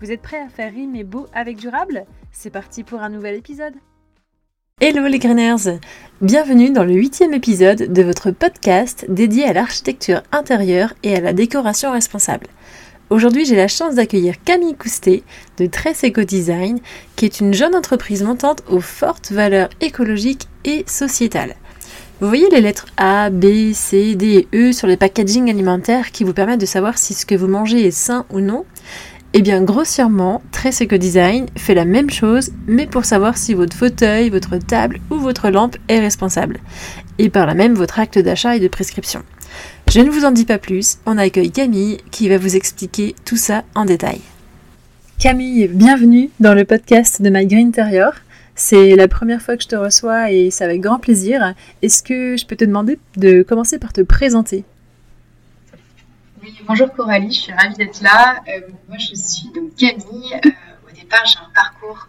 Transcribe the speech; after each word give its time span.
Vous 0.00 0.12
êtes 0.12 0.22
prêts 0.22 0.40
à 0.40 0.48
faire 0.48 0.72
rimer 0.72 1.02
beau 1.02 1.26
avec 1.32 1.56
durable? 1.56 2.04
C'est 2.30 2.50
parti 2.50 2.84
pour 2.84 3.00
un 3.00 3.08
nouvel 3.08 3.34
épisode 3.34 3.74
Hello 4.80 5.08
les 5.08 5.18
Greeners 5.18 5.80
Bienvenue 6.20 6.70
dans 6.70 6.84
le 6.84 6.94
huitième 6.94 7.34
épisode 7.34 7.92
de 7.92 8.02
votre 8.02 8.30
podcast 8.30 9.06
dédié 9.08 9.46
à 9.46 9.52
l'architecture 9.52 10.22
intérieure 10.30 10.94
et 11.02 11.16
à 11.16 11.20
la 11.20 11.32
décoration 11.32 11.90
responsable. 11.90 12.46
Aujourd'hui, 13.10 13.44
j'ai 13.44 13.56
la 13.56 13.66
chance 13.66 13.96
d'accueillir 13.96 14.36
Camille 14.44 14.76
Coustet 14.76 15.24
de 15.56 15.66
Tress 15.66 16.04
Eco 16.04 16.22
Design, 16.22 16.78
qui 17.16 17.24
est 17.24 17.40
une 17.40 17.52
jeune 17.52 17.74
entreprise 17.74 18.22
montante 18.22 18.62
aux 18.68 18.80
fortes 18.80 19.32
valeurs 19.32 19.70
écologiques 19.80 20.46
et 20.64 20.84
sociétales. 20.86 21.56
Vous 22.20 22.28
voyez 22.28 22.48
les 22.50 22.60
lettres 22.60 22.86
A, 22.98 23.30
B, 23.30 23.72
C, 23.72 24.14
D 24.14 24.46
et 24.52 24.56
E 24.56 24.72
sur 24.72 24.86
les 24.86 24.96
packaging 24.96 25.50
alimentaires 25.50 26.12
qui 26.12 26.22
vous 26.22 26.34
permettent 26.34 26.60
de 26.60 26.66
savoir 26.66 26.98
si 26.98 27.14
ce 27.14 27.26
que 27.26 27.34
vous 27.34 27.48
mangez 27.48 27.84
est 27.84 27.90
sain 27.90 28.26
ou 28.30 28.38
non? 28.38 28.64
Eh 29.38 29.42
bien, 29.42 29.62
grossièrement, 29.62 30.42
Trace 30.50 30.82
Eco 30.82 30.96
Design 30.96 31.46
fait 31.56 31.76
la 31.76 31.84
même 31.84 32.10
chose, 32.10 32.50
mais 32.66 32.88
pour 32.88 33.04
savoir 33.04 33.38
si 33.38 33.54
votre 33.54 33.76
fauteuil, 33.76 34.30
votre 34.30 34.56
table 34.56 34.98
ou 35.12 35.14
votre 35.14 35.50
lampe 35.50 35.76
est 35.86 36.00
responsable, 36.00 36.58
et 37.20 37.28
par 37.28 37.46
là 37.46 37.54
même 37.54 37.74
votre 37.74 38.00
acte 38.00 38.18
d'achat 38.18 38.56
et 38.56 38.58
de 38.58 38.66
prescription. 38.66 39.22
Je 39.92 40.00
ne 40.00 40.10
vous 40.10 40.24
en 40.24 40.32
dis 40.32 40.44
pas 40.44 40.58
plus, 40.58 40.98
on 41.06 41.16
accueille 41.16 41.52
Camille 41.52 41.98
qui 42.10 42.28
va 42.28 42.36
vous 42.36 42.56
expliquer 42.56 43.14
tout 43.24 43.36
ça 43.36 43.62
en 43.76 43.84
détail. 43.84 44.18
Camille, 45.20 45.68
bienvenue 45.68 46.30
dans 46.40 46.54
le 46.54 46.64
podcast 46.64 47.22
de 47.22 47.30
My 47.30 47.46
Green 47.46 47.68
Interior. 47.68 48.14
C'est 48.56 48.96
la 48.96 49.06
première 49.06 49.40
fois 49.40 49.56
que 49.56 49.62
je 49.62 49.68
te 49.68 49.76
reçois 49.76 50.32
et 50.32 50.50
c'est 50.50 50.64
avec 50.64 50.80
grand 50.80 50.98
plaisir. 50.98 51.54
Est-ce 51.82 52.02
que 52.02 52.36
je 52.36 52.44
peux 52.44 52.56
te 52.56 52.64
demander 52.64 52.98
de 53.16 53.44
commencer 53.44 53.78
par 53.78 53.92
te 53.92 54.00
présenter? 54.00 54.64
Bonjour 56.66 56.92
Coralie, 56.92 57.32
je 57.32 57.40
suis 57.40 57.52
ravie 57.52 57.76
d'être 57.76 58.00
là. 58.02 58.42
Euh, 58.48 58.60
moi, 58.88 58.98
je 58.98 59.14
suis 59.14 59.50
donc 59.54 59.74
Camille. 59.76 60.34
Euh, 60.34 60.50
au 60.88 60.94
départ, 60.94 61.24
j'ai 61.26 61.38
un 61.38 61.50
parcours 61.54 62.08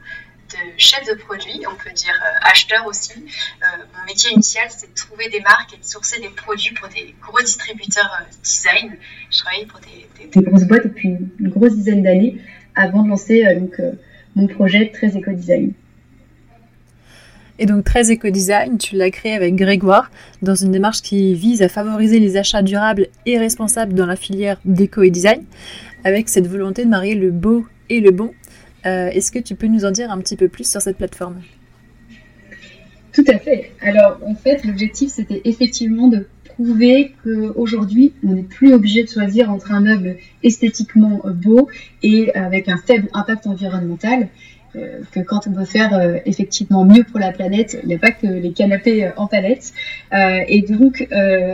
de 0.50 0.58
chef 0.78 1.08
de 1.08 1.14
produit, 1.14 1.62
on 1.72 1.76
peut 1.76 1.92
dire 1.94 2.14
euh, 2.14 2.50
acheteur 2.50 2.86
aussi. 2.88 3.14
mon 3.18 4.06
métier 4.06 4.32
initial, 4.34 4.66
c'était 4.70 4.88
de 4.88 4.96
trouver 4.96 5.30
des 5.30 5.42
marques 5.42 5.74
et 5.74 5.78
de 5.78 5.86
sourcer 5.86 6.20
des 6.20 6.30
produits 6.30 6.74
pour 6.74 6.88
des 6.90 7.16
gros 7.22 7.40
distributeurs 7.40 8.22
design. 8.44 8.96
Je 9.30 9.38
travaillais 9.40 9.66
pour 9.66 9.80
des, 9.80 10.42
grosses 10.42 10.64
boîtes 10.64 10.84
depuis 10.84 11.10
une 11.40 11.50
grosse 11.50 11.76
dizaine 11.76 12.04
d'années 12.04 12.42
avant 12.76 13.04
de 13.04 13.10
lancer 13.10 13.44
donc, 13.56 13.80
mon 14.36 14.48
projet 14.48 14.92
Très 14.92 15.16
Eco 15.16 15.32
Design. 15.32 15.74
Et 17.62 17.66
donc 17.66 17.84
13 17.84 18.12
Eco-Design, 18.12 18.78
tu 18.78 18.96
l'as 18.96 19.12
créé 19.12 19.34
avec 19.34 19.54
Grégoire 19.56 20.10
dans 20.42 20.56
une 20.56 20.72
démarche 20.72 21.02
qui 21.02 21.34
vise 21.34 21.62
à 21.62 21.68
favoriser 21.68 22.18
les 22.22 22.38
achats 22.38 22.62
durables 22.62 23.08
et 23.26 23.38
responsables 23.38 23.94
dans 23.94 24.06
la 24.06 24.16
filière 24.16 24.62
déco 24.64 25.04
et 25.04 25.10
design, 25.10 25.44
avec 26.06 26.30
cette 26.30 26.48
volonté 26.48 26.86
de 26.86 26.90
marier 26.90 27.16
le 27.16 27.32
beau 27.32 27.66
et 27.90 28.00
le 28.00 28.12
bon. 28.12 28.32
Euh, 28.86 29.10
est-ce 29.10 29.30
que 29.30 29.40
tu 29.40 29.56
peux 29.56 29.68
nous 29.68 29.84
en 29.84 29.92
dire 29.92 30.10
un 30.10 30.20
petit 30.20 30.38
peu 30.38 30.48
plus 30.48 30.72
sur 30.72 30.82
cette 30.82 30.96
plateforme? 30.96 31.42
Tout 33.12 33.26
à 33.28 33.38
fait. 33.38 33.72
Alors 33.82 34.22
en 34.26 34.36
fait, 34.36 34.64
l'objectif 34.64 35.10
c'était 35.10 35.42
effectivement 35.44 36.08
de 36.08 36.28
prouver 36.46 37.14
qu'aujourd'hui, 37.26 38.14
on 38.26 38.36
n'est 38.36 38.44
plus 38.44 38.74
obligé 38.74 39.04
de 39.04 39.10
choisir 39.10 39.52
entre 39.52 39.74
un 39.74 39.82
meuble 39.82 40.16
esthétiquement 40.44 41.22
beau 41.26 41.68
et 42.04 42.34
avec 42.36 42.70
un 42.70 42.78
faible 42.78 43.10
impact 43.14 43.48
environnemental 43.48 44.30
que 45.12 45.20
quand 45.20 45.48
on 45.48 45.52
veut 45.52 45.66
faire 45.66 45.94
euh, 45.94 46.18
effectivement 46.26 46.86
mieux 46.86 47.04
pour 47.04 47.20
la 47.20 47.32
planète, 47.32 47.78
il 47.84 47.88
n'y 47.88 47.96
a 47.96 48.00
pas 48.00 48.12
que 48.12 48.28
les 48.28 48.52
canapés 48.52 49.06
euh, 49.06 49.12
en 49.18 49.28
palette. 49.28 49.74
et 50.12 50.62
donc, 50.62 51.08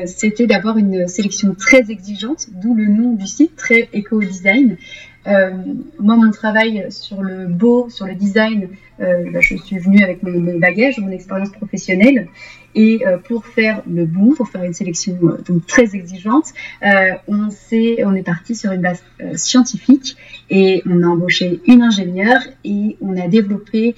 c'était 0.05 0.47
d'avoir 0.47 0.77
une 0.77 1.07
sélection 1.07 1.55
très 1.55 1.91
exigeante, 1.91 2.47
d'où 2.51 2.73
le 2.75 2.85
nom 2.85 3.13
du 3.13 3.27
site, 3.27 3.55
très 3.55 3.89
éco-design. 3.93 4.77
moi, 5.25 6.15
mon 6.15 6.31
travail 6.31 6.85
sur 6.89 7.21
le 7.21 7.47
beau, 7.47 7.89
sur 7.89 8.05
le 8.05 8.15
design, 8.15 8.69
bah, 8.99 9.41
je 9.41 9.55
suis 9.55 9.77
venue 9.77 10.03
avec 10.03 10.23
mon 10.23 10.57
bagage, 10.57 10.99
mon 10.99 11.11
expérience 11.11 11.51
professionnelle. 11.51 12.27
Et 12.75 13.07
euh, 13.07 13.17
pour 13.17 13.45
faire 13.45 13.81
le 13.89 14.05
bon, 14.05 14.33
pour 14.35 14.49
faire 14.49 14.63
une 14.63 14.73
sélection 14.73 15.17
euh, 15.23 15.41
donc 15.47 15.65
très 15.65 15.95
exigeante, 15.95 16.47
euh, 16.83 17.11
on, 17.27 17.47
on 17.47 18.15
est 18.15 18.23
parti 18.23 18.53
sur 18.53 18.73
une 18.73 18.81
base 18.81 19.01
scientifique 19.35 20.17
et 20.49 20.83
on 20.85 21.01
a 21.01 21.07
embauché 21.07 21.61
une 21.67 21.81
ingénieure 21.81 22.41
et 22.65 22.97
on 23.01 23.17
a 23.17 23.27
développé 23.27 23.95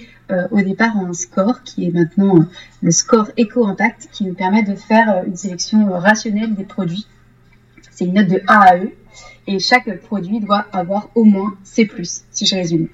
au 0.51 0.61
départ 0.61 0.97
un 0.97 1.13
score 1.13 1.63
qui 1.63 1.85
est 1.85 1.91
maintenant 1.91 2.45
le 2.81 2.91
score 2.91 3.29
éco-impact 3.37 4.09
qui 4.11 4.25
nous 4.25 4.33
permet 4.33 4.61
de 4.61 4.75
faire 4.75 5.23
une 5.25 5.37
sélection 5.37 5.89
rationnelle 5.89 6.53
des 6.53 6.65
produits. 6.65 7.07
C'est 7.91 8.03
une 8.05 8.15
note 8.15 8.27
de 8.27 8.41
A 8.45 8.71
à 8.71 8.77
E 8.77 8.91
et 9.47 9.59
chaque 9.59 10.01
produit 10.01 10.41
doit 10.41 10.65
avoir 10.73 11.09
au 11.15 11.23
moins 11.23 11.55
C+, 11.63 11.89
si 12.31 12.45
je 12.45 12.55
résume. 12.55 12.89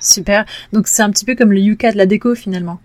Super. 0.00 0.46
Donc 0.72 0.86
c'est 0.86 1.02
un 1.02 1.10
petit 1.10 1.24
peu 1.24 1.34
comme 1.34 1.52
le 1.52 1.60
Yuka 1.60 1.92
de 1.92 1.96
la 1.96 2.06
déco 2.06 2.34
finalement. 2.34 2.80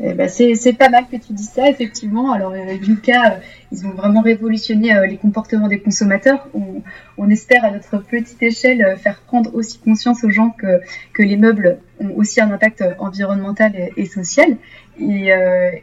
Eh 0.00 0.12
ben, 0.12 0.28
c'est 0.28 0.72
pas 0.74 0.88
mal 0.90 1.06
que 1.10 1.16
tu 1.16 1.32
dis 1.32 1.44
ça, 1.44 1.68
effectivement. 1.68 2.32
Alors, 2.32 2.52
euh, 2.52 2.72
Yuka, 2.72 3.32
euh, 3.32 3.36
ils 3.72 3.84
ont 3.84 3.90
vraiment 3.90 4.20
révolutionné 4.20 4.96
euh, 4.96 5.06
les 5.06 5.16
comportements 5.16 5.66
des 5.66 5.80
consommateurs. 5.80 6.48
On, 6.54 7.30
espère 7.30 7.64
à 7.64 7.70
notre 7.70 7.98
petite 7.98 8.42
échelle 8.42 8.96
faire 8.96 9.20
prendre 9.20 9.54
aussi 9.54 9.78
conscience 9.80 10.24
aux 10.24 10.30
gens 10.30 10.50
que, 10.50 11.22
les 11.22 11.36
meubles 11.36 11.78
ont 12.00 12.14
aussi 12.16 12.40
un 12.40 12.50
impact 12.50 12.82
environnemental 12.98 13.72
et, 13.96 14.06
social. 14.06 14.56
Et, 14.98 15.30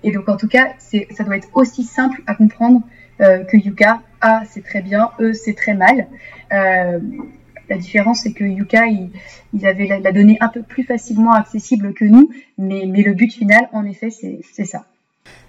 et, 0.02 0.12
donc, 0.12 0.28
en 0.28 0.38
tout 0.38 0.48
cas, 0.48 0.70
ça 0.80 1.24
doit 1.24 1.38
être 1.38 1.50
aussi 1.54 1.84
simple 1.84 2.24
à 2.26 2.34
comprendre 2.34 2.82
que 3.20 3.58
Yuka, 3.58 4.02
A, 4.22 4.42
c'est 4.50 4.64
très 4.64 4.82
bien, 4.82 5.12
E, 5.20 5.34
c'est 5.34 5.54
très 5.54 5.76
mal. 5.76 6.08
La 7.70 7.78
différence, 7.78 8.22
c'est 8.22 8.34
que 8.34 8.44
Yuka, 8.44 8.86
ils, 8.88 9.66
avaient 9.66 9.88
la, 9.88 10.12
donnée 10.12 10.38
un 10.42 10.50
peu 10.50 10.62
plus 10.62 10.84
facilement 10.84 11.34
accessible 11.34 11.94
que 11.94 12.06
nous, 12.06 12.30
mais, 12.58 12.86
le 12.86 13.14
but 13.14 13.32
final, 13.32 13.70
en 13.72 13.86
effet, 13.86 14.10
c'est 14.10 14.66
ça. 14.66 14.86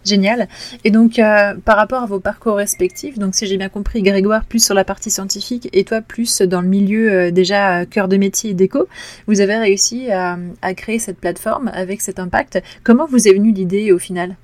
Génial. 0.04 0.48
Et 0.84 0.90
donc, 0.90 1.18
euh, 1.18 1.54
par 1.64 1.76
rapport 1.76 2.02
à 2.02 2.06
vos 2.06 2.20
parcours 2.20 2.56
respectifs, 2.56 3.18
donc 3.18 3.34
si 3.34 3.46
j'ai 3.46 3.56
bien 3.56 3.68
compris, 3.68 4.02
Grégoire 4.02 4.44
plus 4.44 4.64
sur 4.64 4.74
la 4.74 4.84
partie 4.84 5.10
scientifique 5.10 5.68
et 5.72 5.84
toi 5.84 6.00
plus 6.00 6.42
dans 6.42 6.60
le 6.60 6.68
milieu 6.68 7.12
euh, 7.12 7.30
déjà 7.30 7.84
cœur 7.84 8.06
de 8.06 8.16
métier 8.16 8.50
et 8.50 8.54
déco, 8.54 8.86
vous 9.26 9.40
avez 9.40 9.56
réussi 9.56 10.10
à, 10.10 10.38
créer 10.74 10.98
cette 10.98 11.18
plateforme 11.18 11.70
avec 11.74 12.00
cet 12.00 12.20
impact. 12.20 12.62
Comment 12.84 13.06
vous 13.06 13.26
est 13.26 13.32
venue 13.32 13.52
l'idée 13.52 13.92
au 13.92 13.98
final? 13.98 14.36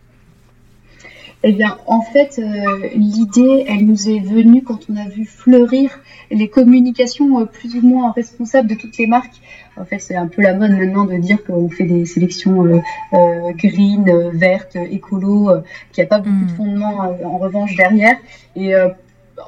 Eh 1.45 1.53
bien, 1.53 1.79
en 1.87 2.03
fait, 2.03 2.39
euh, 2.39 2.89
l'idée, 2.95 3.65
elle 3.69 3.85
nous 3.87 4.09
est 4.09 4.21
venue 4.21 4.63
quand 4.63 4.79
on 4.89 4.97
a 4.97 5.09
vu 5.09 5.25
fleurir 5.25 5.99
les 6.31 6.49
communications 6.49 7.41
euh, 7.41 7.45
plus 7.47 7.75
ou 7.77 7.81
moins 7.81 8.13
responsables 8.13 8.69
de 8.69 8.77
toutes 8.77 8.97
les 8.97 9.09
marques. 9.09 9.41
En 9.77 9.85
fait, 9.85 9.99
c'est 9.99 10.15
un 10.15 10.29
peu 10.29 10.41
la 10.41 10.55
mode 10.55 10.71
maintenant 10.71 11.05
de 11.05 11.17
dire 11.17 11.43
qu'on 11.45 11.69
fait 11.69 11.85
des 11.85 12.05
sélections 12.07 12.65
euh, 12.65 13.53
green, 13.57 14.31
vertes, 14.33 14.77
écolo, 14.77 15.51
qu'il 15.93 16.03
n'y 16.03 16.07
a 16.07 16.09
pas 16.09 16.19
beaucoup 16.19 16.45
de 16.45 16.53
hmm. 16.53 16.57
fondements 16.57 16.99
en 17.25 17.39
revanche 17.39 17.75
derrière. 17.75 18.17
Et 18.55 18.75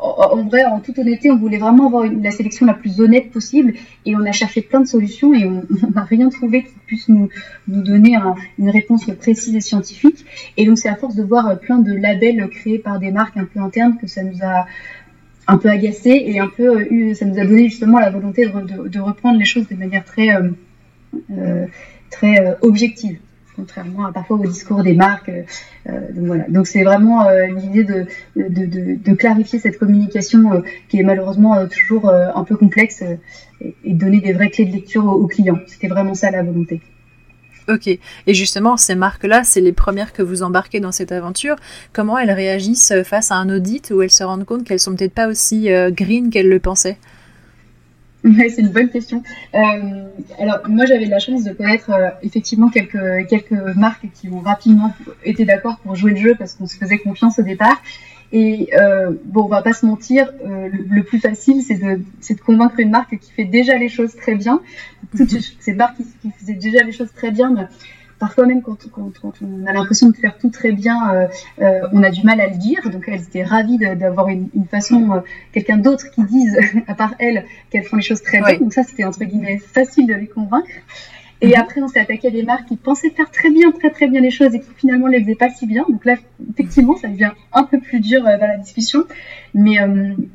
en 0.00 0.44
vrai, 0.44 0.64
en 0.64 0.81
toute 0.81 0.99
honnêteté, 0.99 1.31
on 1.31 1.37
voulait 1.37 1.58
vraiment 1.58 1.87
avoir 1.87 2.05
la 2.05 2.31
sélection 2.31 2.67
la 2.67 2.75
plus 2.75 3.00
honnête 3.00 3.31
possible 3.31 3.75
et 4.05 4.17
on 4.17 4.20
a 4.20 4.32
cherché 4.32 4.62
plein 4.62 4.81
de 4.81 4.87
solutions 4.87 5.35
et 5.35 5.44
on 5.44 5.62
n'a 5.94 6.05
rien 6.05 6.29
trouvé 6.29 6.64
qui 6.64 6.75
puisse 6.87 7.08
nous, 7.08 7.29
donner 7.67 8.17
une 8.58 8.70
réponse 8.70 9.06
précise 9.19 9.55
et 9.55 9.61
scientifique. 9.61 10.25
Et 10.56 10.67
donc, 10.67 10.79
c'est 10.79 10.88
à 10.88 10.96
force 10.96 11.14
de 11.14 11.23
voir 11.23 11.58
plein 11.58 11.79
de 11.79 11.93
labels 11.94 12.49
créés 12.49 12.79
par 12.79 12.99
des 12.99 13.11
marques 13.11 13.37
un 13.37 13.44
peu 13.44 13.61
internes 13.61 13.96
que 14.00 14.06
ça 14.06 14.23
nous 14.23 14.43
a 14.43 14.67
un 15.46 15.58
peu 15.58 15.69
agacé 15.69 16.23
et 16.26 16.38
un 16.38 16.49
peu 16.49 16.87
eu, 16.91 17.14
ça 17.14 17.26
nous 17.26 17.38
a 17.38 17.44
donné 17.44 17.69
justement 17.69 17.99
la 17.99 18.11
volonté 18.11 18.46
de, 18.46 19.00
reprendre 19.00 19.38
les 19.38 19.44
choses 19.44 19.69
de 19.69 19.75
manière 19.75 20.05
très, 20.05 20.35
euh, 20.35 20.50
euh, 21.31 21.67
très 22.11 22.38
euh, 22.41 22.55
objective 22.62 23.19
contrairement 23.56 24.12
parfois 24.12 24.38
au 24.38 24.46
discours 24.46 24.82
des 24.82 24.94
marques. 24.94 25.30
Euh, 25.30 26.12
donc 26.12 26.26
voilà. 26.26 26.44
Donc 26.48 26.66
c'est 26.66 26.82
vraiment 26.82 27.26
euh, 27.26 27.46
l'idée 27.46 27.84
de, 27.84 28.06
de, 28.36 29.14
clarifier 29.14 29.58
cette 29.58 29.78
communication 29.78 30.52
euh, 30.52 30.60
qui 30.88 30.98
est 30.98 31.02
malheureusement 31.02 31.66
toujours 31.68 32.10
un 32.10 32.44
peu 32.44 32.56
complexe 32.56 33.02
et, 33.60 33.94
donner 33.94 34.20
des 34.20 34.32
vraies 34.32 34.50
clés 34.50 34.66
de 34.66 34.72
lecture 34.72 35.06
aux, 35.06 35.26
clients. 35.26 35.58
C'était 35.66 35.88
vraiment 35.88 36.14
ça 36.14 36.30
la 36.30 36.42
volonté. 36.42 36.80
Ok. 37.66 37.86
Et 37.86 38.34
justement, 38.34 38.76
ces 38.76 38.94
marques-là, 38.94 39.42
c'est 39.42 39.62
les 39.62 39.72
premières 39.72 40.12
que 40.12 40.22
vous 40.22 40.42
embarquez 40.42 40.80
dans 40.80 40.92
cette 40.92 41.12
aventure. 41.12 41.56
Comment 41.94 42.18
elles 42.18 42.30
réagissent 42.30 42.92
face 43.04 43.30
à 43.30 43.36
un 43.36 43.48
audit 43.48 43.90
où 43.90 44.02
elles 44.02 44.10
se 44.10 44.22
rendent 44.22 44.44
compte 44.44 44.64
qu'elles 44.64 44.80
sont 44.80 44.94
peut-être 44.94 45.14
pas 45.14 45.28
aussi 45.28 45.70
green 45.92 46.28
qu'elles 46.28 46.50
le 46.50 46.58
pensaient? 46.58 46.98
Ouais, 48.38 48.48
c'est 48.48 48.62
une 48.62 48.70
bonne 48.70 48.88
question. 48.88 49.22
Euh, 49.54 49.58
alors, 50.38 50.60
moi, 50.66 50.86
j'avais 50.86 51.04
la 51.04 51.18
chance 51.18 51.44
de 51.44 51.52
connaître 51.52 51.90
euh, 51.90 52.08
effectivement 52.22 52.70
quelques, 52.70 53.28
quelques 53.28 53.52
marques 53.76 54.06
qui 54.14 54.30
ont 54.30 54.40
rapidement 54.40 54.94
été 55.24 55.44
d'accord 55.44 55.76
pour 55.80 55.94
jouer 55.94 56.12
le 56.12 56.16
jeu 56.16 56.34
parce 56.34 56.54
qu'on 56.54 56.66
se 56.66 56.76
faisait 56.76 56.98
confiance 56.98 57.38
au 57.38 57.42
départ. 57.42 57.82
Et 58.32 58.70
euh, 58.74 59.12
bon, 59.26 59.44
on 59.44 59.48
va 59.48 59.60
pas 59.60 59.74
se 59.74 59.84
mentir, 59.84 60.32
le, 60.42 61.02
plus 61.02 61.20
facile, 61.20 61.62
c'est 61.62 61.74
de, 61.74 61.96
de, 61.96 62.40
convaincre 62.40 62.80
une 62.80 62.90
marque 62.90 63.18
qui 63.18 63.30
fait 63.30 63.44
déjà 63.44 63.76
les 63.76 63.90
choses 63.90 64.16
très 64.16 64.34
bien. 64.34 64.60
Toutes 65.16 65.30
ces 65.60 65.74
marques 65.74 65.98
qui, 65.98 66.04
qui, 66.22 66.30
faisaient 66.30 66.54
déjà 66.54 66.82
les 66.82 66.92
choses 66.92 67.12
très 67.12 67.30
bien, 67.30 67.50
bah, 67.50 67.68
parfois 68.19 68.46
même 68.46 68.62
quand, 68.62 68.78
on 68.96 69.66
a 69.66 69.72
l'impression 69.72 70.11
de 70.11 70.16
faire 70.16 70.38
tout 70.38 70.50
très 70.50 70.72
bien, 70.72 71.12
euh, 71.12 71.26
euh, 71.61 71.81
on 71.93 72.02
a 72.02 72.11
du 72.11 72.22
mal 72.25 72.40
à 72.40 72.49
le 72.49 72.56
dire. 72.56 72.88
Donc 72.90 73.05
elles 73.08 73.22
étaient 73.22 73.44
ravies 73.44 73.78
d'avoir 73.78 74.28
une, 74.28 74.49
façon, 74.70 75.12
euh, 75.12 75.20
quelqu'un 75.52 75.76
d'autre 75.76 76.11
qui 76.11 76.22
dise, 76.25 76.58
à 76.87 76.94
part 76.94 77.14
elles, 77.19 77.44
qu'elles 77.70 77.84
font 77.84 77.96
les 77.96 78.02
choses 78.02 78.22
très 78.22 78.40
bien. 78.40 78.58
Donc 78.58 78.72
ça, 78.72 78.82
c'était 78.82 79.05
entre 79.05 79.25
guillemets 79.25 79.58
facile 79.58 80.06
de 80.06 80.14
les 80.14 80.26
convaincre. 80.26 80.69
Et 81.44 81.49
mhm. 81.49 81.55
après, 81.56 81.82
on 81.82 81.88
s'est 81.88 82.00
attaqué 82.00 82.29
à 82.29 82.31
des 82.31 82.43
marques 82.43 82.67
qui 82.67 82.76
pensaient 82.76 83.11
faire 83.11 83.31
très 83.31 83.50
bien, 83.50 83.70
très 83.70 83.91
très 83.91 84.08
bien 84.08 84.23
les 84.23 84.31
choses 84.31 84.55
et 84.55 84.61
qui 84.61 84.70
finalement 84.76 85.08
ne 85.08 85.12
les 85.12 85.20
faisaient 85.20 85.35
pas 85.35 85.50
si 85.50 85.67
bien. 85.67 85.85
Donc 85.91 86.05
là, 86.06 86.14
effectivement, 86.50 86.96
ça 86.96 87.08
devient 87.08 87.32
un 87.52 87.64
peu 87.64 87.79
plus 87.81 88.00
dur 88.00 88.23
dans 88.23 88.46
la 88.46 88.56
discussion. 88.56 89.05
Mais, 89.52 89.76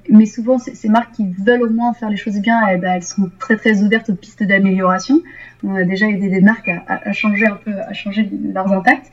mais 0.08 0.26
souvent, 0.26 0.60
ces 0.60 0.88
marques 0.88 1.16
qui 1.16 1.26
veulent 1.46 1.64
au 1.64 1.70
moins 1.70 1.94
faire 1.94 2.10
les 2.10 2.16
choses 2.16 2.40
bien, 2.40 2.62
eh 2.72 2.78
ben, 2.78 2.94
elles 2.94 3.04
sont 3.04 3.30
très 3.40 3.58
très 3.58 3.82
ouvertes 3.82 4.12
aux 4.12 4.16
pistes 4.16 4.44
d'amélioration. 4.44 5.22
On 5.64 5.76
a 5.76 5.84
déjà 5.84 6.08
aidé 6.08 6.30
des 6.30 6.42
marques 6.42 6.70
à, 6.88 7.12
changer 7.12 7.48
un 7.48 7.56
peu, 7.56 7.74
à 7.74 7.94
changer 7.94 8.30
leurs 8.54 8.72
impacts. 8.72 9.12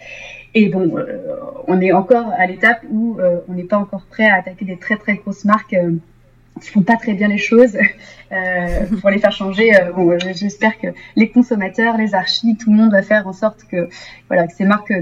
Et 0.55 0.69
bon, 0.69 0.97
euh, 0.97 1.19
on 1.67 1.81
est 1.81 1.93
encore 1.93 2.31
à 2.37 2.47
l'étape 2.47 2.83
où 2.91 3.19
euh, 3.19 3.41
on 3.49 3.55
n'est 3.55 3.65
pas 3.65 3.79
encore 3.79 4.07
prêt 4.07 4.27
à 4.27 4.37
attaquer 4.37 4.65
des 4.65 4.79
très 4.79 4.97
très 4.97 5.17
grosses 5.17 5.45
marques 5.45 5.75
euh, 5.75 5.93
font 6.61 6.83
pas 6.83 6.97
très 6.97 7.15
bien 7.15 7.29
les 7.29 7.39
choses 7.39 7.77
pour 9.01 9.11
les 9.11 9.19
faire 9.19 9.33
changer. 9.33 9.73
bon, 9.95 10.19
j'espère 10.19 10.79
que 10.79 10.89
les 11.17 11.31
consommateurs, 11.31 11.97
les 11.97 12.15
archis, 12.15 12.57
tout 12.57 12.71
le 12.71 12.77
monde 12.77 12.93
va 12.93 13.03
faire 13.03 13.27
en 13.27 13.33
sorte 13.33 13.65
que 13.71 13.89
voilà 14.29 14.47
que 14.47 14.55
ces 14.55 14.65
marques 14.65 14.93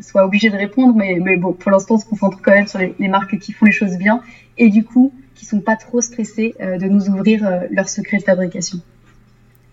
soient 0.00 0.24
obligées 0.24 0.50
de 0.50 0.56
répondre. 0.56 0.94
Mais, 0.96 1.18
mais 1.20 1.36
bon, 1.36 1.52
pour 1.52 1.70
l'instant, 1.70 1.94
on 1.94 1.98
se 1.98 2.06
concentre 2.06 2.40
quand 2.42 2.52
même 2.52 2.66
sur 2.66 2.78
les, 2.78 2.94
les, 2.98 3.08
marques 3.08 3.38
qui 3.38 3.52
font 3.52 3.66
les 3.66 3.72
choses 3.72 3.96
bien 3.96 4.20
et 4.58 4.68
du 4.68 4.84
coup 4.84 5.12
qui 5.34 5.44
sont 5.44 5.60
pas 5.60 5.76
trop 5.76 6.00
stressées 6.00 6.54
de 6.60 6.86
nous 6.86 7.08
ouvrir 7.08 7.48
leur 7.70 7.88
secret 7.88 8.18
de 8.18 8.22
fabrication. 8.22 8.80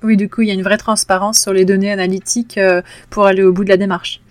Oui, 0.02 0.16
du 0.16 0.30
coup, 0.30 0.42
il 0.42 0.48
y 0.48 0.52
a 0.52 0.54
une 0.54 0.64
vraie 0.64 0.78
transparence 0.78 1.40
sur 1.40 1.54
les 1.54 1.66
données 1.66 1.92
analytiques 1.92 2.58
euh, 2.58 2.82
pour 3.10 3.26
aller 3.26 3.44
au 3.44 3.52
bout 3.52 3.64
de 3.66 3.70
la 3.70 3.78
démarche. 3.78 4.22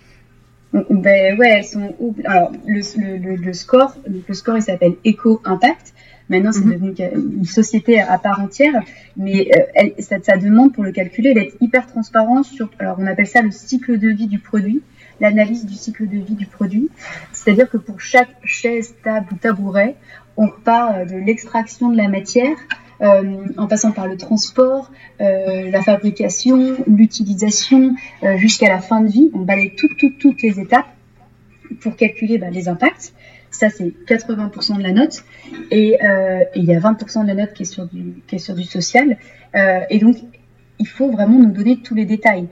Ben 0.73 1.37
ouais, 1.39 1.49
elles 1.49 1.65
sont. 1.65 1.95
Alors, 2.25 2.51
le, 2.67 2.81
le, 3.17 3.35
le 3.35 3.53
score, 3.53 3.95
le 4.07 4.33
score, 4.33 4.57
il 4.57 4.61
s'appelle 4.61 4.95
Eco 5.05 5.41
Impact. 5.45 5.93
Maintenant, 6.29 6.51
c'est 6.51 6.65
mhm. 6.65 6.73
devenu 6.73 6.93
une 7.37 7.45
société 7.45 7.99
à 7.99 8.17
part 8.17 8.39
entière, 8.39 8.73
mais 9.17 9.49
euh, 9.55 9.89
ça, 9.99 10.17
ça, 10.21 10.37
demande 10.37 10.73
pour 10.73 10.83
le 10.83 10.91
calculer 10.91 11.33
d'être 11.33 11.55
hyper 11.59 11.87
transparent 11.87 12.43
sur. 12.43 12.69
Alors, 12.79 12.97
on 12.99 13.07
appelle 13.07 13.27
ça 13.27 13.41
le 13.41 13.51
cycle 13.51 13.97
de 13.97 14.09
vie 14.09 14.27
du 14.27 14.39
produit, 14.39 14.81
l'analyse 15.19 15.65
du 15.65 15.73
cycle 15.73 16.07
de 16.07 16.17
vie 16.17 16.35
du 16.35 16.45
produit. 16.45 16.89
C'est-à-dire 17.33 17.69
que 17.69 17.77
pour 17.77 17.99
chaque 17.99 18.29
chaise, 18.43 18.95
table 19.03 19.27
ou 19.31 19.35
tabouret, 19.35 19.95
on 20.37 20.47
repart 20.47 20.95
euh, 20.95 21.05
de 21.05 21.15
l'extraction 21.15 21.89
de 21.89 21.97
la 21.97 22.07
matière 22.07 22.57
euh, 23.01 23.47
en 23.57 23.67
passant 23.67 23.91
par 23.91 24.07
le 24.07 24.17
transport, 24.17 24.91
euh, 25.21 25.71
la 25.71 25.81
fabrication, 25.81 26.75
l'utilisation, 26.85 27.95
euh, 28.23 28.35
jusqu'à 28.37 28.67
la 28.67 28.79
fin 28.79 28.99
de 28.99 29.07
vie. 29.07 29.31
On 29.33 29.39
balaye 29.39 29.73
toutes, 29.75 29.97
toutes, 29.97 30.17
toutes 30.17 30.41
les 30.41 30.59
étapes 30.59 30.87
pour 31.79 31.95
calculer 31.95 32.37
bah, 32.37 32.49
les 32.49 32.67
impacts. 32.67 33.13
Ça, 33.51 33.69
c'est 33.69 33.93
80% 34.07 34.77
de 34.77 34.83
la 34.83 34.91
note. 34.91 35.23
Et 35.71 35.97
il 36.55 36.63
y 36.63 36.73
a 36.73 36.79
20% 36.79 37.23
de 37.23 37.27
la 37.27 37.35
note 37.35 37.53
qui 37.53 37.63
est 37.63 37.65
sur 37.65 37.85
du, 37.85 38.21
qui 38.27 38.35
est 38.35 38.39
sur 38.39 38.55
du 38.55 38.63
social. 38.63 39.17
et 39.53 39.99
donc, 39.99 40.17
il 40.81 40.87
faut 40.87 41.11
vraiment 41.11 41.37
nous 41.37 41.51
donner 41.51 41.77
tous 41.77 41.93
les 41.93 42.05
détails. 42.05 42.47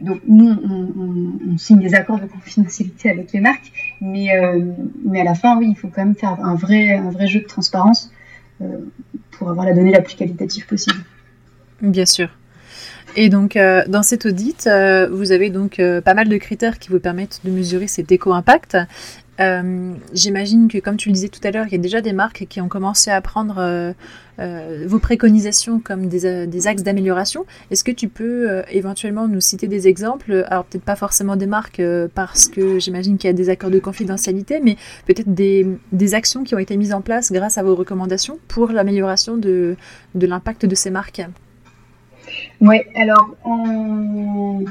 donc 0.00 0.20
nous, 0.28 0.48
on, 0.48 1.52
on, 1.52 1.58
signe 1.58 1.80
des 1.80 1.94
accords 1.94 2.20
de 2.20 2.26
confidentialité 2.26 3.10
avec 3.10 3.32
les 3.32 3.40
marques, 3.40 3.72
mais, 4.00 4.28
mais 5.04 5.22
à 5.22 5.24
la 5.24 5.34
fin, 5.34 5.58
oui, 5.58 5.66
il 5.70 5.76
faut 5.76 5.88
quand 5.88 6.04
même 6.04 6.14
faire 6.14 6.38
un 6.44 6.54
vrai, 6.54 6.92
un 6.92 7.10
vrai 7.10 7.26
jeu 7.26 7.40
de 7.40 7.46
transparence 7.46 8.12
pour 9.32 9.50
avoir 9.50 9.66
la 9.66 9.72
donnée 9.72 9.92
la 9.92 10.02
plus 10.02 10.14
qualitative 10.14 10.66
possible. 10.66 10.98
Bien 11.80 12.06
sûr. 12.06 12.28
Et 13.20 13.30
donc, 13.30 13.56
euh, 13.56 13.82
dans 13.88 14.04
cet 14.04 14.26
audit, 14.26 14.68
euh, 14.68 15.08
vous 15.10 15.32
avez 15.32 15.50
donc 15.50 15.80
euh, 15.80 16.00
pas 16.00 16.14
mal 16.14 16.28
de 16.28 16.36
critères 16.36 16.78
qui 16.78 16.88
vous 16.88 17.00
permettent 17.00 17.40
de 17.42 17.50
mesurer 17.50 17.88
cet 17.88 18.12
éco-impact. 18.12 18.76
J'imagine 20.12 20.68
que, 20.68 20.78
comme 20.78 20.96
tu 20.96 21.08
le 21.08 21.14
disais 21.14 21.28
tout 21.28 21.40
à 21.42 21.50
l'heure, 21.50 21.66
il 21.66 21.72
y 21.72 21.74
a 21.74 21.78
déjà 21.78 22.00
des 22.00 22.12
marques 22.12 22.46
qui 22.48 22.60
ont 22.60 22.68
commencé 22.68 23.10
à 23.10 23.20
prendre 23.20 23.94
vos 24.86 24.98
préconisations 24.98 25.78
comme 25.78 26.08
des, 26.08 26.66
axes 26.66 26.82
d'amélioration. 26.82 27.46
Est-ce 27.70 27.84
que 27.84 27.92
tu 27.92 28.08
peux 28.08 28.62
éventuellement 28.68 29.28
nous 29.28 29.40
citer 29.40 29.68
des 29.68 29.86
exemples? 29.86 30.44
Alors, 30.48 30.64
peut-être 30.64 30.84
pas 30.84 30.96
forcément 30.96 31.36
des 31.36 31.46
marques 31.46 31.80
parce 32.16 32.48
que 32.48 32.80
j'imagine 32.80 33.16
qu'il 33.16 33.28
y 33.28 33.32
a 33.32 33.32
des 33.32 33.48
accords 33.48 33.70
de 33.70 33.78
confidentialité, 33.78 34.58
mais 34.60 34.76
peut-être 35.06 35.32
des, 35.32 36.14
actions 36.14 36.42
qui 36.42 36.56
ont 36.56 36.58
été 36.58 36.76
mises 36.76 36.92
en 36.92 37.00
place 37.00 37.30
grâce 37.30 37.58
à 37.58 37.62
vos 37.62 37.76
recommandations 37.76 38.40
pour 38.48 38.72
l'amélioration 38.72 39.36
de 39.36 39.76
l'impact 40.16 40.66
de 40.66 40.74
ces 40.74 40.90
marques. 40.90 41.22
Oui, 42.60 42.82
alors 42.94 43.34
en, 43.44 44.64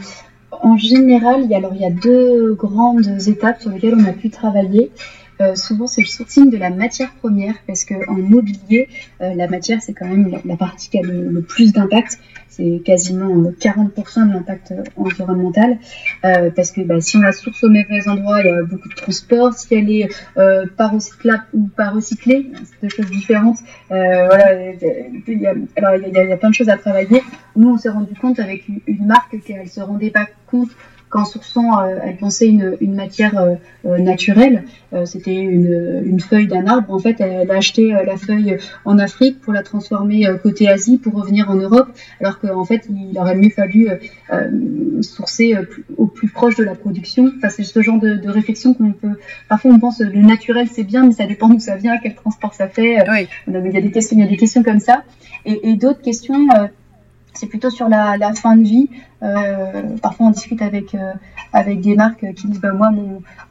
général, 0.77 1.42
il 1.44 1.50
y, 1.50 1.86
a, 1.86 1.89
deux 1.89 2.54
grandes 2.54 3.27
étapes 3.27 3.62
sur 3.62 3.71
lesquelles 3.71 3.95
on 3.95 4.06
a 4.06 4.13
pu 4.13 4.30
travailler. 4.30 4.92
Euh, 5.41 5.55
souvent, 5.55 5.87
c'est 5.87 6.01
le 6.01 6.07
sourcing 6.07 6.49
de 6.49 6.57
la 6.57 6.69
matière 6.69 7.13
première, 7.15 7.55
parce 7.65 7.85
qu'en 7.85 8.13
mobilier, 8.13 8.89
euh, 9.21 9.33
la 9.35 9.47
matière, 9.47 9.81
c'est 9.81 9.93
quand 9.93 10.07
même 10.07 10.39
la, 10.43 10.57
partie 10.57 10.89
qui 10.89 10.99
a 10.99 11.01
le 11.01 11.41
plus 11.41 11.73
d'impact 11.73 12.19
c'est 12.57 12.81
quasiment 12.83 13.51
40% 13.51 14.27
de 14.27 14.33
l'impact 14.33 14.73
environnemental, 14.95 15.77
euh, 16.25 16.49
parce 16.55 16.71
que 16.71 16.81
bah, 16.81 16.99
si 17.01 17.17
on 17.17 17.21
la 17.21 17.31
source 17.31 17.63
au 17.63 17.69
mauvais 17.69 18.07
endroit, 18.07 18.41
il 18.41 18.47
y 18.47 18.49
a 18.49 18.63
beaucoup 18.63 18.89
de 18.89 18.95
transport. 18.95 19.53
Si 19.53 19.73
elle 19.75 19.91
est 19.91 20.09
euh, 20.37 20.65
pas 20.75 20.87
recyclable 20.87 21.43
ou 21.53 21.67
pas 21.67 21.89
recyclée, 21.89 22.51
c'est 22.65 22.81
deux 22.81 22.89
choses 22.89 23.11
différentes. 23.11 23.59
Euh, 23.91 24.25
voilà, 24.25 24.71
il 24.73 25.39
y 25.39 25.45
a, 25.45 25.53
alors 25.75 25.95
il 25.95 26.13
y, 26.13 26.31
a, 26.31 26.37
plein 26.37 26.49
de 26.49 26.55
choses 26.55 26.69
à 26.69 26.77
travailler. 26.77 27.21
Nous, 27.55 27.69
on 27.69 27.77
s'est 27.77 27.89
rendu 27.89 28.13
compte 28.15 28.39
avec 28.39 28.67
une, 28.67 28.79
une 28.87 29.05
marque 29.05 29.39
qu'elle 29.43 29.69
se 29.69 29.81
rendait 29.81 30.09
pas 30.09 30.27
compte 30.47 30.69
qu'en 31.09 31.25
sourçant, 31.25 31.80
euh, 31.80 31.98
elle 32.04 32.18
pensait 32.18 32.48
une, 32.48 32.75
une 32.81 32.94
matière 32.94 33.38
euh, 33.38 33.56
euh, 33.86 33.98
naturelle. 33.98 34.63
C'était 35.04 35.36
une, 35.36 36.02
une, 36.06 36.21
feuille 36.21 36.47
d'un 36.47 36.66
arbre. 36.66 36.94
En 36.94 36.99
fait, 36.99 37.19
elle, 37.19 37.52
a 37.52 37.56
acheté 37.56 37.90
la 37.90 38.16
feuille 38.16 38.57
en 38.85 38.97
Afrique 38.99 39.42
pour 39.42 39.52
la 39.52 39.61
transformer 39.61 40.26
côté 40.42 40.69
Asie 40.69 40.97
pour 40.97 41.14
revenir 41.14 41.52
en 41.52 41.56
Europe, 41.56 41.90
alors 42.21 42.40
qu'en 42.40 42.64
fait, 42.64 42.87
il 42.90 43.19
aurait 43.19 43.35
mieux 43.35 43.49
fallu 43.49 43.90
sourcer 45.02 45.56
au 45.97 46.07
plus 46.07 46.30
proche 46.30 46.56
de 46.56 46.64
la 46.64 46.73
production. 46.73 47.30
Enfin, 47.35 47.49
c'est 47.49 47.64
ce 47.64 47.81
genre 47.81 47.99
de, 47.99 48.14
de 48.14 48.30
réflexion 48.30 48.73
qu'on 48.73 48.94
peut. 48.94 49.19
Parfois, 49.49 49.71
on 49.71 49.80
pense 49.80 49.99
le 49.99 50.21
naturel 50.21 50.68
c'est 50.71 50.85
bien, 50.85 51.06
mais 51.06 51.11
ça 51.11 51.28
dépend 51.28 51.49
d'où 51.49 51.59
ça 51.59 51.76
vient, 51.76 51.97
quel 52.02 52.16
transport 52.16 52.54
ça 52.54 52.69
fait. 52.69 52.99
Oui. 53.09 53.28
Il 53.47 53.73
y 53.73 53.78
a 53.78 53.81
des 53.81 53.92
questions, 53.92 54.16
il 54.18 54.23
y 54.23 54.26
a 54.26 54.30
des 54.30 54.37
questions 54.37 54.64
comme 54.64 54.80
ça, 54.80 55.04
et, 55.45 55.69
et 55.69 55.76
d'autres 55.76 56.02
questions 56.02 56.47
c'est 57.37 57.47
plutôt 57.47 57.69
sur 57.69 57.87
la, 57.87 58.17
fin 58.33 58.56
de 58.56 58.63
vie. 58.63 58.89
Euh, 59.23 59.97
parfois, 60.01 60.27
on 60.27 60.29
discute 60.31 60.61
avec, 60.61 60.95
euh, 60.95 61.13
avec 61.53 61.81
des 61.81 61.95
marques 61.95 62.25
qui 62.33 62.47
disent 62.47 62.59
bah, 62.59 62.71
Moi, 62.73 62.89